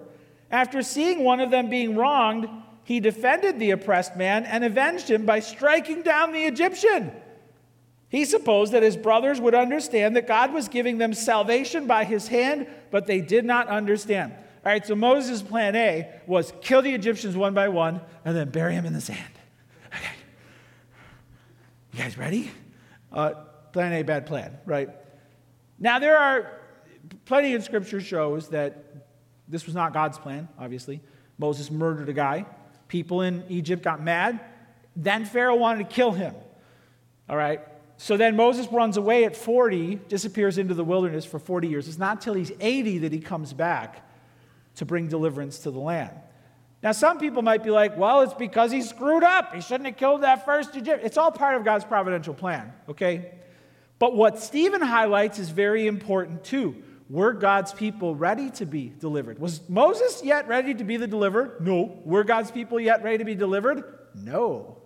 [0.50, 2.46] after seeing one of them being wronged,
[2.84, 7.10] he defended the oppressed man and avenged him by striking down the Egyptian.
[8.10, 12.28] He supposed that his brothers would understand that God was giving them salvation by his
[12.28, 14.32] hand, but they did not understand.
[14.34, 18.50] All right, so Moses' plan A was kill the Egyptians one by one and then
[18.50, 19.18] bury them in the sand.
[19.86, 20.12] Okay.
[21.94, 22.50] You guys ready?
[23.10, 23.30] Uh,
[23.72, 24.90] plan A, bad plan, right?
[25.78, 26.58] Now, there are
[27.24, 29.06] plenty of scripture shows that
[29.48, 31.00] this was not God's plan, obviously.
[31.38, 32.46] Moses murdered a guy.
[32.88, 34.40] People in Egypt got mad.
[34.96, 36.34] Then Pharaoh wanted to kill him.
[37.28, 37.60] All right.
[37.96, 41.88] So then Moses runs away at 40, disappears into the wilderness for 40 years.
[41.88, 44.08] It's not until he's 80 that he comes back
[44.76, 46.10] to bring deliverance to the land.
[46.82, 49.54] Now, some people might be like, well, it's because he screwed up.
[49.54, 51.06] He shouldn't have killed that first Egyptian.
[51.06, 53.30] It's all part of God's providential plan, okay?
[54.00, 56.82] But what Stephen highlights is very important too.
[57.12, 59.38] Were God's people ready to be delivered?
[59.38, 61.56] Was Moses yet ready to be the deliverer?
[61.60, 62.00] No.
[62.06, 63.84] Were God's people yet ready to be delivered?
[64.14, 64.78] No.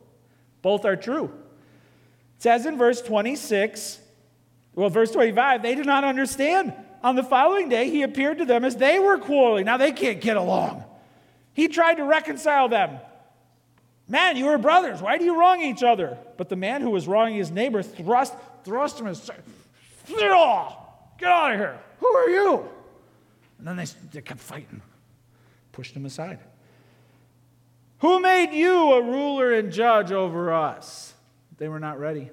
[0.61, 1.27] Both are true.
[1.27, 4.01] It says in verse 26,
[4.75, 6.73] well, verse 25, they did not understand.
[7.01, 9.65] On the following day, he appeared to them as they were quarreling.
[9.65, 10.83] Now they can't get along.
[11.55, 12.99] He tried to reconcile them.
[14.09, 15.01] Man, you are brothers.
[15.01, 16.19] Why do you wrong each other?
[16.37, 18.35] But the man who was wronging his neighbor thrust,
[18.65, 19.45] thrust him and aside.
[21.19, 21.81] Get out of here.
[22.01, 22.69] Who are you?
[23.59, 24.83] And then they, they kept fighting,
[25.73, 26.39] pushed him aside.
[27.99, 31.15] Who made you a ruler and judge over us?
[31.57, 32.31] They were not ready.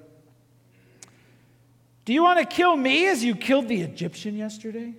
[2.04, 4.92] Do you want to kill me as you killed the Egyptian yesterday?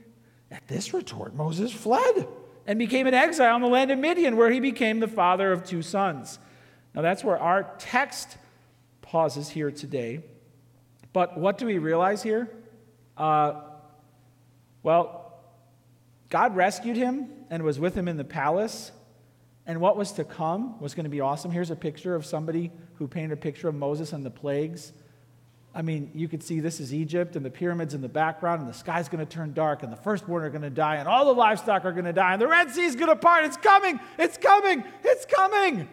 [0.50, 2.28] At this retort, Moses fled
[2.66, 5.64] and became an exile in the land of Midian, where he became the father of
[5.64, 6.40] two sons.
[6.96, 8.38] Now, that's where our text
[9.02, 10.22] pauses here today.
[11.14, 12.50] But what do we realize here?
[13.16, 13.62] Uh,
[14.86, 15.34] well,
[16.30, 18.92] God rescued him and was with him in the palace.
[19.66, 21.50] And what was to come was going to be awesome.
[21.50, 24.94] Here's a picture of somebody who painted a picture of Moses and the plagues.
[25.74, 28.70] I mean, you could see this is Egypt and the pyramids in the background, and
[28.70, 31.26] the sky's going to turn dark, and the firstborn are going to die, and all
[31.26, 33.44] the livestock are going to die, and the Red Sea's going to part.
[33.44, 34.00] It's coming!
[34.20, 34.84] It's coming!
[35.04, 35.90] It's coming!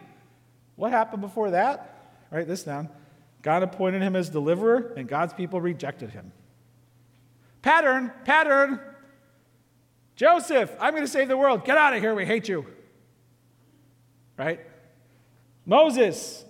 [0.77, 2.13] What happened before that?
[2.31, 2.91] Write this down.
[3.41, 6.31] God appointed him as deliverer, and God's people rejected him.
[7.63, 8.81] Pattern, pattern.
[10.17, 11.65] Joseph, I'm going to save the world.
[11.65, 12.15] Get out of here.
[12.15, 12.67] We hate you.
[14.37, 14.61] Right?
[15.65, 16.45] Moses,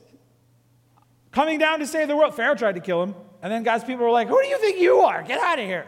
[1.31, 2.35] coming down to save the world.
[2.35, 3.14] Pharaoh tried to kill him.
[3.42, 5.22] And then God's people were like, Who do you think you are?
[5.22, 5.87] Get out of here.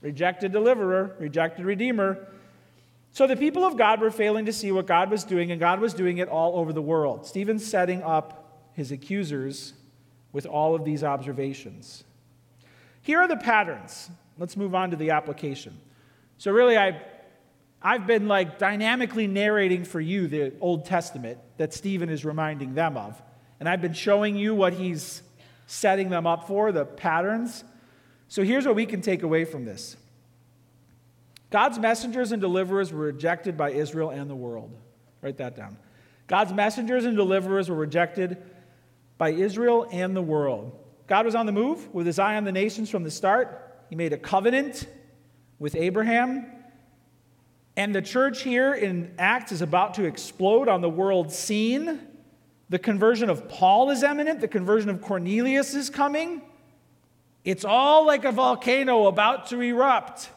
[0.00, 2.26] Rejected deliverer, rejected redeemer.
[3.12, 5.80] So the people of God were failing to see what God was doing, and God
[5.80, 7.26] was doing it all over the world.
[7.26, 9.74] Stephen's setting up his accusers
[10.32, 12.04] with all of these observations.
[13.02, 14.10] Here are the patterns.
[14.40, 15.78] Let's move on to the application.
[16.38, 17.02] So, really, I,
[17.82, 22.96] I've been like dynamically narrating for you the Old Testament that Stephen is reminding them
[22.96, 23.20] of.
[23.60, 25.22] And I've been showing you what he's
[25.66, 27.64] setting them up for, the patterns.
[28.28, 29.98] So here's what we can take away from this
[31.50, 34.74] God's messengers and deliverers were rejected by Israel and the world.
[35.20, 35.76] Write that down.
[36.28, 38.38] God's messengers and deliverers were rejected
[39.18, 40.78] by Israel and the world.
[41.06, 43.66] God was on the move with his eye on the nations from the start.
[43.90, 44.86] He made a covenant
[45.58, 46.46] with Abraham.
[47.76, 52.00] And the church here in Acts is about to explode on the world scene.
[52.68, 56.40] The conversion of Paul is imminent, the conversion of Cornelius is coming.
[57.44, 60.30] It's all like a volcano about to erupt.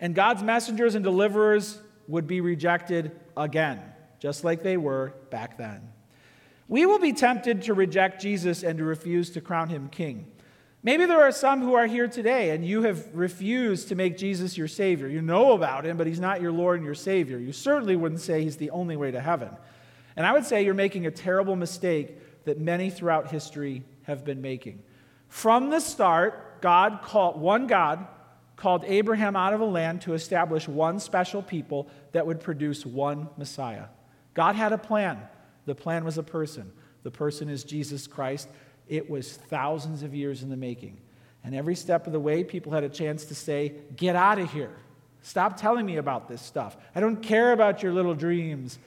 [0.00, 3.82] And God's messengers and deliverers would be rejected again,
[4.18, 5.92] just like they were back then.
[6.68, 10.32] We will be tempted to reject Jesus and to refuse to crown him king.
[10.86, 14.56] Maybe there are some who are here today and you have refused to make Jesus
[14.56, 15.08] your Savior.
[15.08, 17.40] You know about him, but he's not your Lord and your Savior.
[17.40, 19.50] You certainly wouldn't say he's the only way to heaven.
[20.14, 24.40] And I would say you're making a terrible mistake that many throughout history have been
[24.40, 24.80] making.
[25.26, 28.06] From the start, God called one God
[28.54, 33.28] called Abraham out of a land to establish one special people that would produce one
[33.36, 33.86] Messiah.
[34.34, 35.20] God had a plan.
[35.64, 36.70] The plan was a person.
[37.02, 38.48] The person is Jesus Christ.
[38.88, 40.98] It was thousands of years in the making.
[41.44, 44.52] And every step of the way, people had a chance to say, Get out of
[44.52, 44.76] here.
[45.22, 46.76] Stop telling me about this stuff.
[46.94, 48.78] I don't care about your little dreams.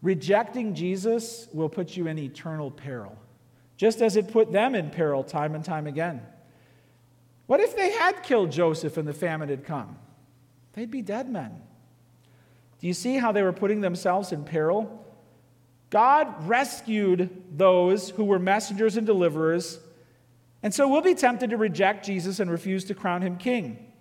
[0.00, 3.18] Rejecting Jesus will put you in eternal peril,
[3.76, 6.22] just as it put them in peril time and time again.
[7.46, 9.98] What if they had killed Joseph and the famine had come?
[10.74, 11.62] They'd be dead men.
[12.80, 15.04] Do you see how they were putting themselves in peril?
[15.90, 19.78] God rescued those who were messengers and deliverers,
[20.62, 23.92] and so we'll be tempted to reject Jesus and refuse to crown him king.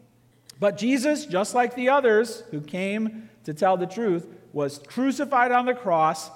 [0.59, 5.65] But Jesus, just like the others who came to tell the truth, was crucified on
[5.65, 6.31] the cross.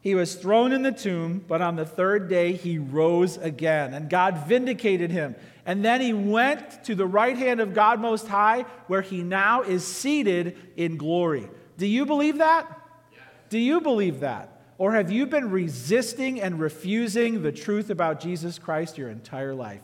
[0.00, 4.08] He was thrown in the tomb, but on the third day he rose again, and
[4.08, 5.34] God vindicated him.
[5.66, 9.62] And then he went to the right hand of God Most High, where he now
[9.62, 11.48] is seated in glory.
[11.78, 12.80] Do you believe that?
[13.12, 13.22] Yes.
[13.48, 14.53] Do you believe that?
[14.76, 19.82] Or have you been resisting and refusing the truth about Jesus Christ your entire life?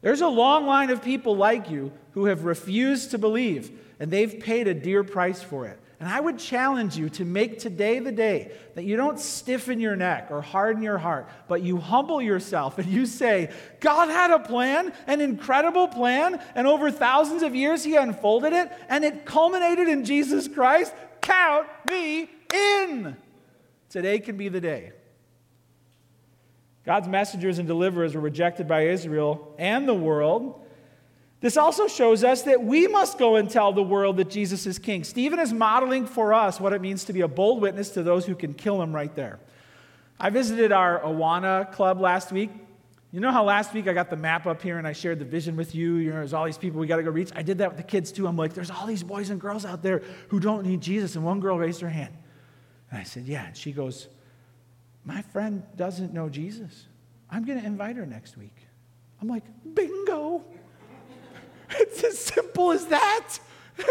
[0.00, 4.38] There's a long line of people like you who have refused to believe, and they've
[4.40, 5.78] paid a dear price for it.
[6.00, 9.96] And I would challenge you to make today the day that you don't stiffen your
[9.96, 14.40] neck or harden your heart, but you humble yourself and you say, God had a
[14.40, 19.88] plan, an incredible plan, and over thousands of years he unfolded it, and it culminated
[19.88, 20.92] in Jesus Christ.
[21.22, 23.16] Count me in.
[23.94, 24.90] Today can be the day.
[26.84, 30.66] God's messengers and deliverers were rejected by Israel and the world.
[31.40, 34.80] This also shows us that we must go and tell the world that Jesus is
[34.80, 35.04] king.
[35.04, 38.26] Stephen is modeling for us what it means to be a bold witness to those
[38.26, 39.38] who can kill him right there.
[40.18, 42.50] I visited our Awana club last week.
[43.12, 45.24] You know how last week I got the map up here and I shared the
[45.24, 45.98] vision with you?
[45.98, 47.30] you know, there's all these people we got to go reach.
[47.36, 48.26] I did that with the kids too.
[48.26, 51.14] I'm like, there's all these boys and girls out there who don't need Jesus.
[51.14, 52.12] And one girl raised her hand.
[52.94, 53.46] And I said, yeah.
[53.46, 54.06] And she goes,
[55.04, 56.86] My friend doesn't know Jesus.
[57.28, 58.54] I'm going to invite her next week.
[59.20, 59.42] I'm like,
[59.74, 60.44] bingo.
[61.76, 63.36] It's as simple as that.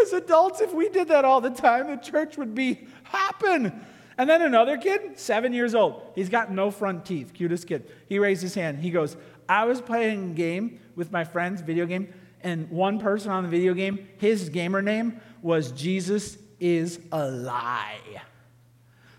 [0.00, 3.78] As adults, if we did that all the time, the church would be hopping.
[4.16, 7.90] And then another kid, seven years old, he's got no front teeth, cutest kid.
[8.08, 8.78] He raised his hand.
[8.78, 9.18] He goes,
[9.50, 13.50] I was playing a game with my friends, video game, and one person on the
[13.50, 18.22] video game, his gamer name was Jesus is a lie.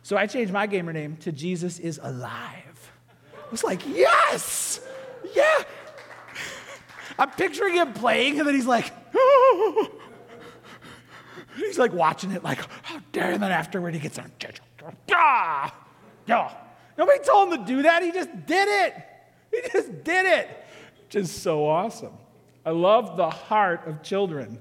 [0.06, 2.92] So I changed my gamer name to Jesus is alive.
[3.34, 4.80] I was like, yes,
[5.34, 5.64] yeah.
[7.18, 9.90] I'm picturing him playing, and then he's like, oh.
[11.58, 13.32] he's like watching it, like, how dare.
[13.32, 14.32] And then afterward, he gets on,
[15.12, 15.76] ah,
[16.28, 16.54] yeah.
[17.00, 18.04] Nobody told him to do that.
[18.04, 18.94] He just did it.
[19.50, 20.66] He just did it.
[21.06, 22.14] Which is so awesome.
[22.64, 24.60] I love the heart of children.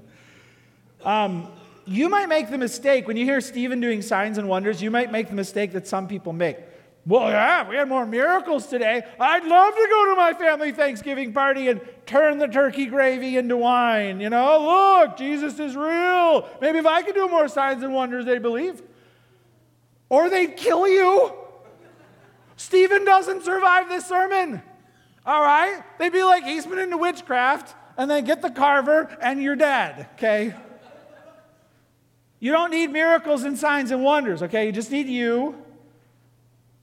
[1.04, 1.48] Um,
[1.86, 5.12] you might make the mistake when you hear Stephen doing signs and wonders, you might
[5.12, 6.58] make the mistake that some people make.
[7.06, 9.02] Well, yeah, we had more miracles today.
[9.20, 13.58] I'd love to go to my family Thanksgiving party and turn the turkey gravy into
[13.58, 14.20] wine.
[14.20, 16.48] You know, look, Jesus is real.
[16.62, 18.82] Maybe if I could do more signs and wonders, they'd believe.
[20.08, 21.34] Or they'd kill you.
[22.56, 24.62] Stephen doesn't survive this sermon.
[25.26, 25.82] All right?
[25.98, 30.08] They'd be like, he's been into witchcraft, and then get the carver, and you're dead,
[30.14, 30.54] okay?
[32.44, 34.66] You don't need miracles and signs and wonders, okay?
[34.66, 35.56] You just need you.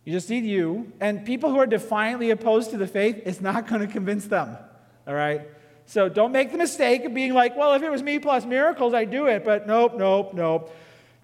[0.04, 0.92] You just need you.
[1.00, 4.58] And people who are defiantly opposed to the faith, it's not going to convince them,
[5.06, 5.48] all right?
[5.86, 8.96] So don't make the mistake of being like, well, if it was me plus miracles,
[8.96, 9.46] I'd do it.
[9.46, 10.76] But nope, nope, nope.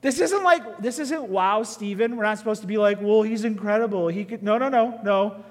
[0.02, 2.16] This isn't like, this isn't wow, Stephen.
[2.16, 4.08] We're not supposed to be like, well, he's incredible.
[4.08, 5.44] He could, no, no, no, no.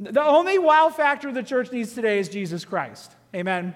[0.00, 3.12] The only wow factor the church needs today is Jesus Christ.
[3.34, 3.74] Amen.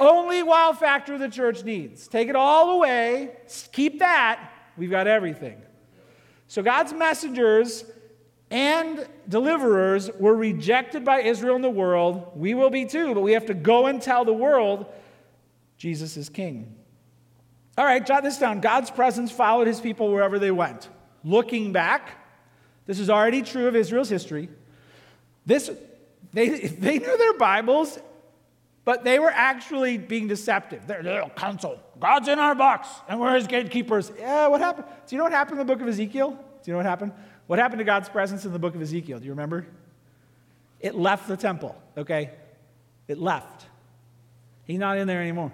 [0.00, 2.08] Only wow factor the church needs.
[2.08, 3.36] Take it all away,
[3.72, 5.60] keep that, we've got everything.
[6.46, 7.84] So God's messengers
[8.50, 12.32] and deliverers were rejected by Israel and the world.
[12.34, 14.86] We will be too, but we have to go and tell the world
[15.76, 16.74] Jesus is king.
[17.76, 18.60] All right, jot this down.
[18.60, 20.88] God's presence followed his people wherever they went.
[21.22, 22.10] Looking back,
[22.86, 24.48] this is already true of Israel's history.
[25.44, 25.70] This,
[26.32, 27.98] they, they knew their Bibles
[28.88, 30.86] but they were actually being deceptive.
[30.86, 31.78] Their little council.
[32.00, 34.10] God's in our box, and we're his gatekeepers.
[34.18, 34.86] Yeah, what happened?
[35.06, 36.30] Do you know what happened in the book of Ezekiel?
[36.30, 37.12] Do you know what happened?
[37.48, 39.18] What happened to God's presence in the book of Ezekiel?
[39.18, 39.66] Do you remember?
[40.80, 42.30] It left the temple, okay?
[43.08, 43.66] It left.
[44.64, 45.52] He's not in there anymore.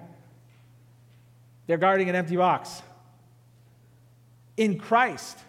[1.66, 2.82] They're guarding an empty box.
[4.56, 5.40] In Christ,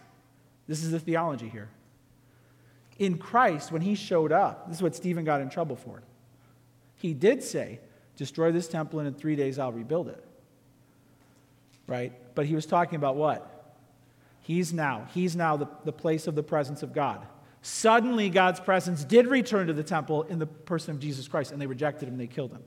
[0.66, 1.68] this is the theology here.
[2.98, 6.02] In Christ, when he showed up, this is what Stephen got in trouble for.
[7.06, 7.78] He did say,
[8.16, 10.24] Destroy this temple, and in three days I'll rebuild it.
[11.86, 12.12] Right?
[12.34, 13.76] But he was talking about what?
[14.40, 17.24] He's now, he's now the, the place of the presence of God.
[17.62, 21.62] Suddenly, God's presence did return to the temple in the person of Jesus Christ, and
[21.62, 22.64] they rejected him, they killed him.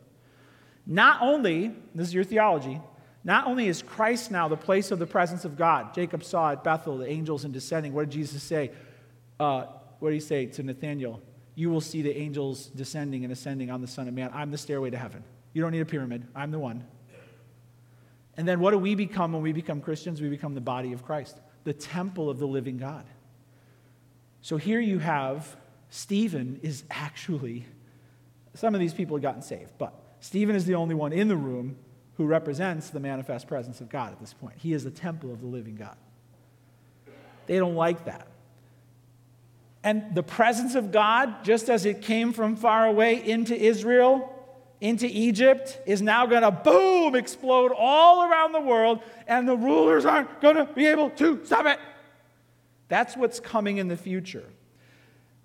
[0.86, 2.80] Not only, this is your theology,
[3.26, 5.94] not only is Christ now the place of the presence of God.
[5.94, 7.92] Jacob saw at Bethel the angels and descending.
[7.92, 8.72] What did Jesus say?
[9.38, 9.66] Uh,
[10.00, 11.22] what did he say to Nathanael?
[11.60, 14.32] You will see the angels descending and ascending on the Son of Man.
[14.34, 15.26] I'm the stairway to heaven.
[15.52, 16.26] You don't need a pyramid.
[16.34, 16.86] I'm the one.
[18.38, 20.22] And then what do we become when we become Christians?
[20.22, 23.04] We become the body of Christ, the temple of the living God.
[24.42, 25.58] So here you have
[25.90, 27.66] Stephen is actually,
[28.54, 31.36] some of these people have gotten saved, but Stephen is the only one in the
[31.36, 31.76] room
[32.16, 34.56] who represents the manifest presence of God at this point.
[34.60, 35.98] He is the temple of the living God.
[37.48, 38.29] They don't like that.
[39.84, 44.36] And the presence of God, just as it came from far away into Israel,
[44.82, 50.06] into Egypt, is now going to boom, explode all around the world, and the rulers
[50.06, 51.80] aren't going to be able to stop it.
[52.90, 54.44] That's what's coming in the future.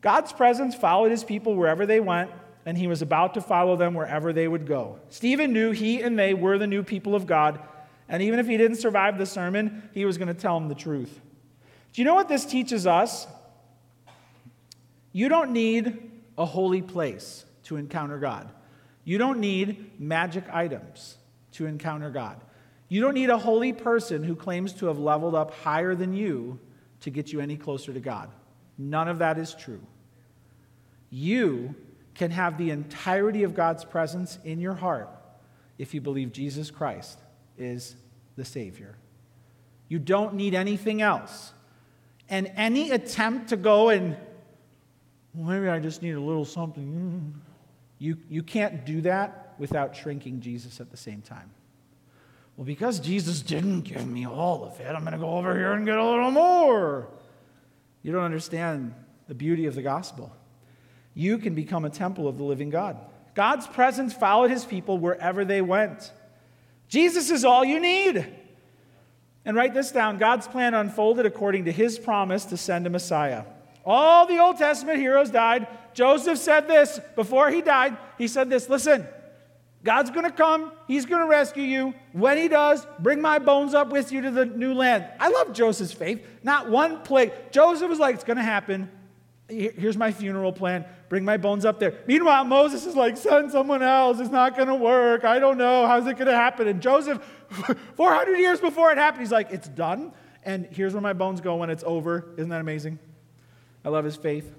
[0.01, 2.31] God's presence followed his people wherever they went,
[2.67, 4.99] and he was about to follow them wherever they would go.
[5.11, 7.61] Stephen knew he and they were the new people of God,
[8.09, 10.75] and even if he didn't survive the sermon, he was going to tell them the
[10.75, 11.21] truth.
[11.93, 13.27] Do you know what this teaches us?
[15.15, 18.51] You don't need a holy place to encounter God.
[19.05, 21.17] You don't need magic items
[21.53, 22.41] to encounter God.
[22.89, 26.59] You don't need a holy person who claims to have leveled up higher than you
[27.03, 28.29] to get you any closer to God.
[28.77, 29.81] None of that is true.
[31.11, 31.77] You
[32.17, 35.09] can have the entirety of God's presence in your heart
[35.79, 37.21] if you believe Jesus Christ
[37.57, 37.95] is
[38.35, 38.97] the Savior.
[39.87, 41.53] You don't need anything else.
[42.29, 44.17] And any attempt to go and
[45.35, 47.35] well, maybe I just need a little something.
[47.99, 51.51] You, you can't do that without shrinking Jesus at the same time.
[52.57, 55.73] Well, because Jesus didn't give me all of it, I'm going to go over here
[55.73, 57.09] and get a little more.
[58.03, 58.95] You don't understand
[59.27, 60.31] the beauty of the gospel.
[61.15, 62.99] You can become a temple of the living God.
[63.35, 66.13] God's presence followed his people wherever they went.
[66.89, 68.27] Jesus is all you need.
[69.45, 73.45] And write this down God's plan unfolded according to his promise to send a Messiah.
[73.87, 75.67] All the Old Testament heroes died.
[75.93, 77.97] Joseph said this before he died.
[78.19, 79.07] He said this Listen,
[79.85, 80.73] God's going to come.
[80.89, 81.95] He's going to rescue you.
[82.13, 85.07] When he does, bring my bones up with you to the new land.
[85.21, 86.27] I love Joseph's faith.
[86.43, 87.33] Not one plague.
[87.51, 88.91] Joseph was like, It's going to happen.
[89.47, 90.87] Here's my funeral plan.
[91.11, 91.99] Bring my bones up there.
[92.07, 94.19] Meanwhile, Moses is like, Send someone else.
[94.21, 95.25] It's not going to work.
[95.25, 95.87] I don't know.
[95.87, 96.67] How's it going to happen?
[96.67, 97.23] And Joseph,
[97.97, 100.13] 400 years before it happened, he's like, It's done.
[100.45, 102.33] And here's where my bones go when it's over.
[102.37, 102.99] Isn't that amazing?
[103.85, 104.53] I love his faith.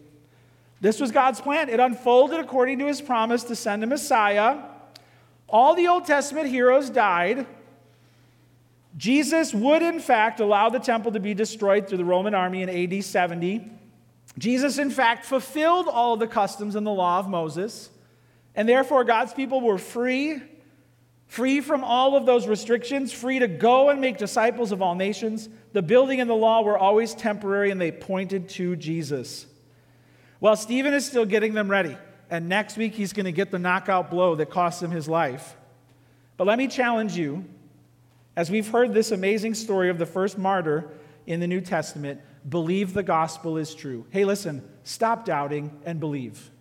[0.81, 1.69] This was God's plan.
[1.69, 4.59] It unfolded according to his promise to send a Messiah.
[5.47, 7.47] All the Old Testament heroes died.
[8.97, 12.69] Jesus would, in fact, allow the temple to be destroyed through the Roman army in
[12.69, 13.71] AD 70.
[14.37, 17.89] Jesus, in fact, fulfilled all of the customs and the law of Moses.
[18.55, 20.41] And therefore, God's people were free,
[21.27, 25.49] free from all of those restrictions, free to go and make disciples of all nations.
[25.73, 29.45] The building and the law were always temporary and they pointed to Jesus.
[30.39, 31.97] Well, Stephen is still getting them ready.
[32.29, 35.55] And next week, he's going to get the knockout blow that costs him his life.
[36.37, 37.45] But let me challenge you,
[38.35, 40.89] as we've heard this amazing story of the first martyr
[41.27, 44.05] in the New Testament, believe the gospel is true.
[44.09, 46.51] Hey, listen, stop doubting and believe.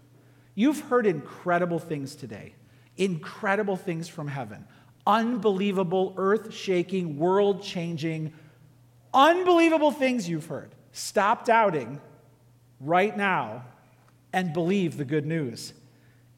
[0.54, 2.54] You've heard incredible things today,
[2.96, 4.66] incredible things from heaven,
[5.06, 8.32] unbelievable, earth shaking, world changing,
[9.12, 10.74] unbelievable things you've heard.
[10.92, 12.00] Stop doubting
[12.80, 13.64] right now
[14.32, 15.72] and believe the good news.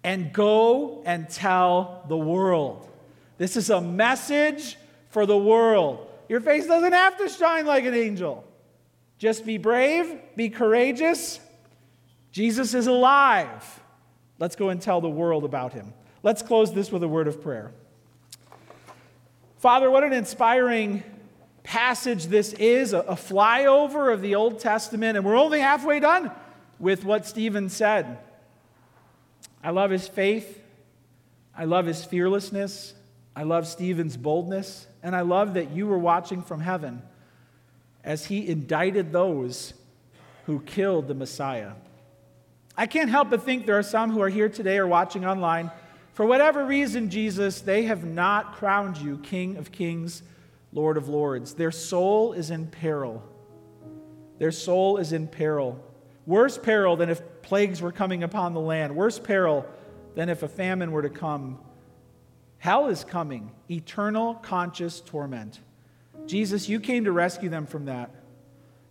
[0.05, 2.89] And go and tell the world.
[3.39, 4.77] This is a message
[5.11, 6.07] for the world.
[6.29, 8.45] Your face doesn't have to shine like an angel.
[9.19, 11.41] Just be brave, be courageous.
[12.31, 13.81] Jesus is alive.
[14.39, 15.93] Let's go and tell the world about him.
[16.27, 17.71] Let's close this with a word of prayer.
[19.59, 21.05] Father, what an inspiring
[21.63, 26.33] passage this is a, flyover of the Old Testament, and we're only halfway done
[26.81, 28.19] with what Stephen said.
[29.63, 30.61] I love his faith,
[31.57, 32.95] I love his fearlessness,
[33.37, 37.03] I love Stephen's boldness, and I love that you were watching from heaven
[38.03, 39.75] as he indicted those
[40.47, 41.75] who killed the Messiah.
[42.77, 45.71] I can't help but think there are some who are here today or watching online.
[46.17, 50.23] For whatever reason, Jesus, they have not crowned you King of Kings,
[50.73, 51.53] Lord of Lords.
[51.53, 53.23] Their soul is in peril.
[54.39, 55.79] Their soul is in peril.
[56.25, 58.97] Worse peril than if plagues were coming upon the land.
[58.97, 59.67] Worse peril
[60.15, 61.59] than if a famine were to come.
[62.57, 65.61] Hell is coming, eternal conscious torment.
[66.25, 68.11] Jesus, you came to rescue them from that.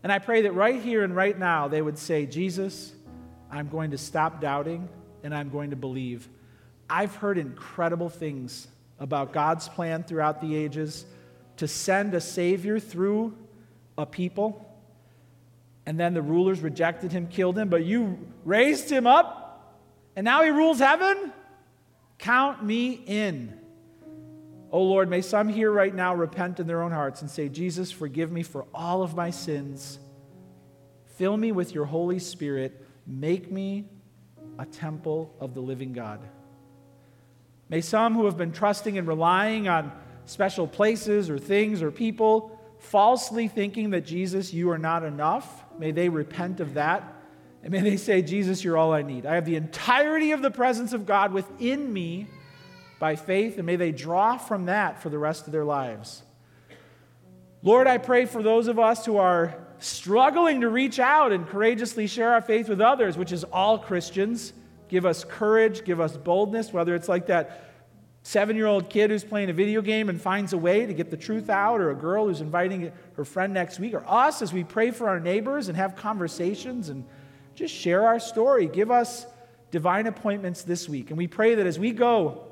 [0.03, 2.93] And I pray that right here and right now they would say, Jesus,
[3.49, 4.87] I'm going to stop doubting
[5.23, 6.29] and I'm going to believe.
[6.89, 8.67] I've heard incredible things
[8.99, 11.05] about God's plan throughout the ages
[11.57, 13.35] to send a Savior through
[13.97, 14.61] a people.
[15.85, 19.81] And then the rulers rejected him, killed him, but you raised him up,
[20.15, 21.31] and now he rules heaven?
[22.17, 23.59] Count me in.
[24.71, 27.91] Oh Lord, may some here right now repent in their own hearts and say, Jesus,
[27.91, 29.99] forgive me for all of my sins.
[31.17, 32.85] Fill me with your Holy Spirit.
[33.05, 33.85] Make me
[34.57, 36.19] a temple of the living God.
[37.69, 39.91] May some who have been trusting and relying on
[40.25, 45.91] special places or things or people, falsely thinking that Jesus, you are not enough, may
[45.91, 47.11] they repent of that.
[47.63, 49.25] And may they say, Jesus, you're all I need.
[49.25, 52.27] I have the entirety of the presence of God within me
[52.99, 56.21] by faith, and may they draw from that for the rest of their lives.
[57.63, 62.05] Lord, I pray for those of us who are struggling to reach out and courageously
[62.05, 64.53] share our faith with others, which is all Christians.
[64.87, 67.71] Give us courage, give us boldness, whether it's like that
[68.23, 71.11] seven year old kid who's playing a video game and finds a way to get
[71.11, 74.51] the truth out, or a girl who's inviting her friend next week, or us as
[74.51, 77.05] we pray for our neighbors and have conversations and
[77.53, 78.67] just share our story.
[78.67, 79.25] Give us
[79.71, 81.09] divine appointments this week.
[81.09, 82.43] And we pray that as we go,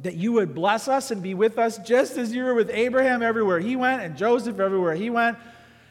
[0.00, 3.22] that you would bless us and be with us just as you were with Abraham
[3.22, 5.38] everywhere he went and Joseph everywhere he went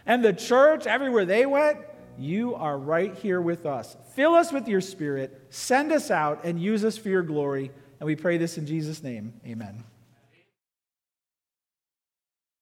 [0.06, 1.80] and the church everywhere they went.
[2.18, 3.96] You are right here with us.
[4.16, 7.72] Fill us with your spirit, send us out, and use us for your glory.
[8.00, 9.34] And we pray this in Jesus' name.
[9.46, 9.84] Amen.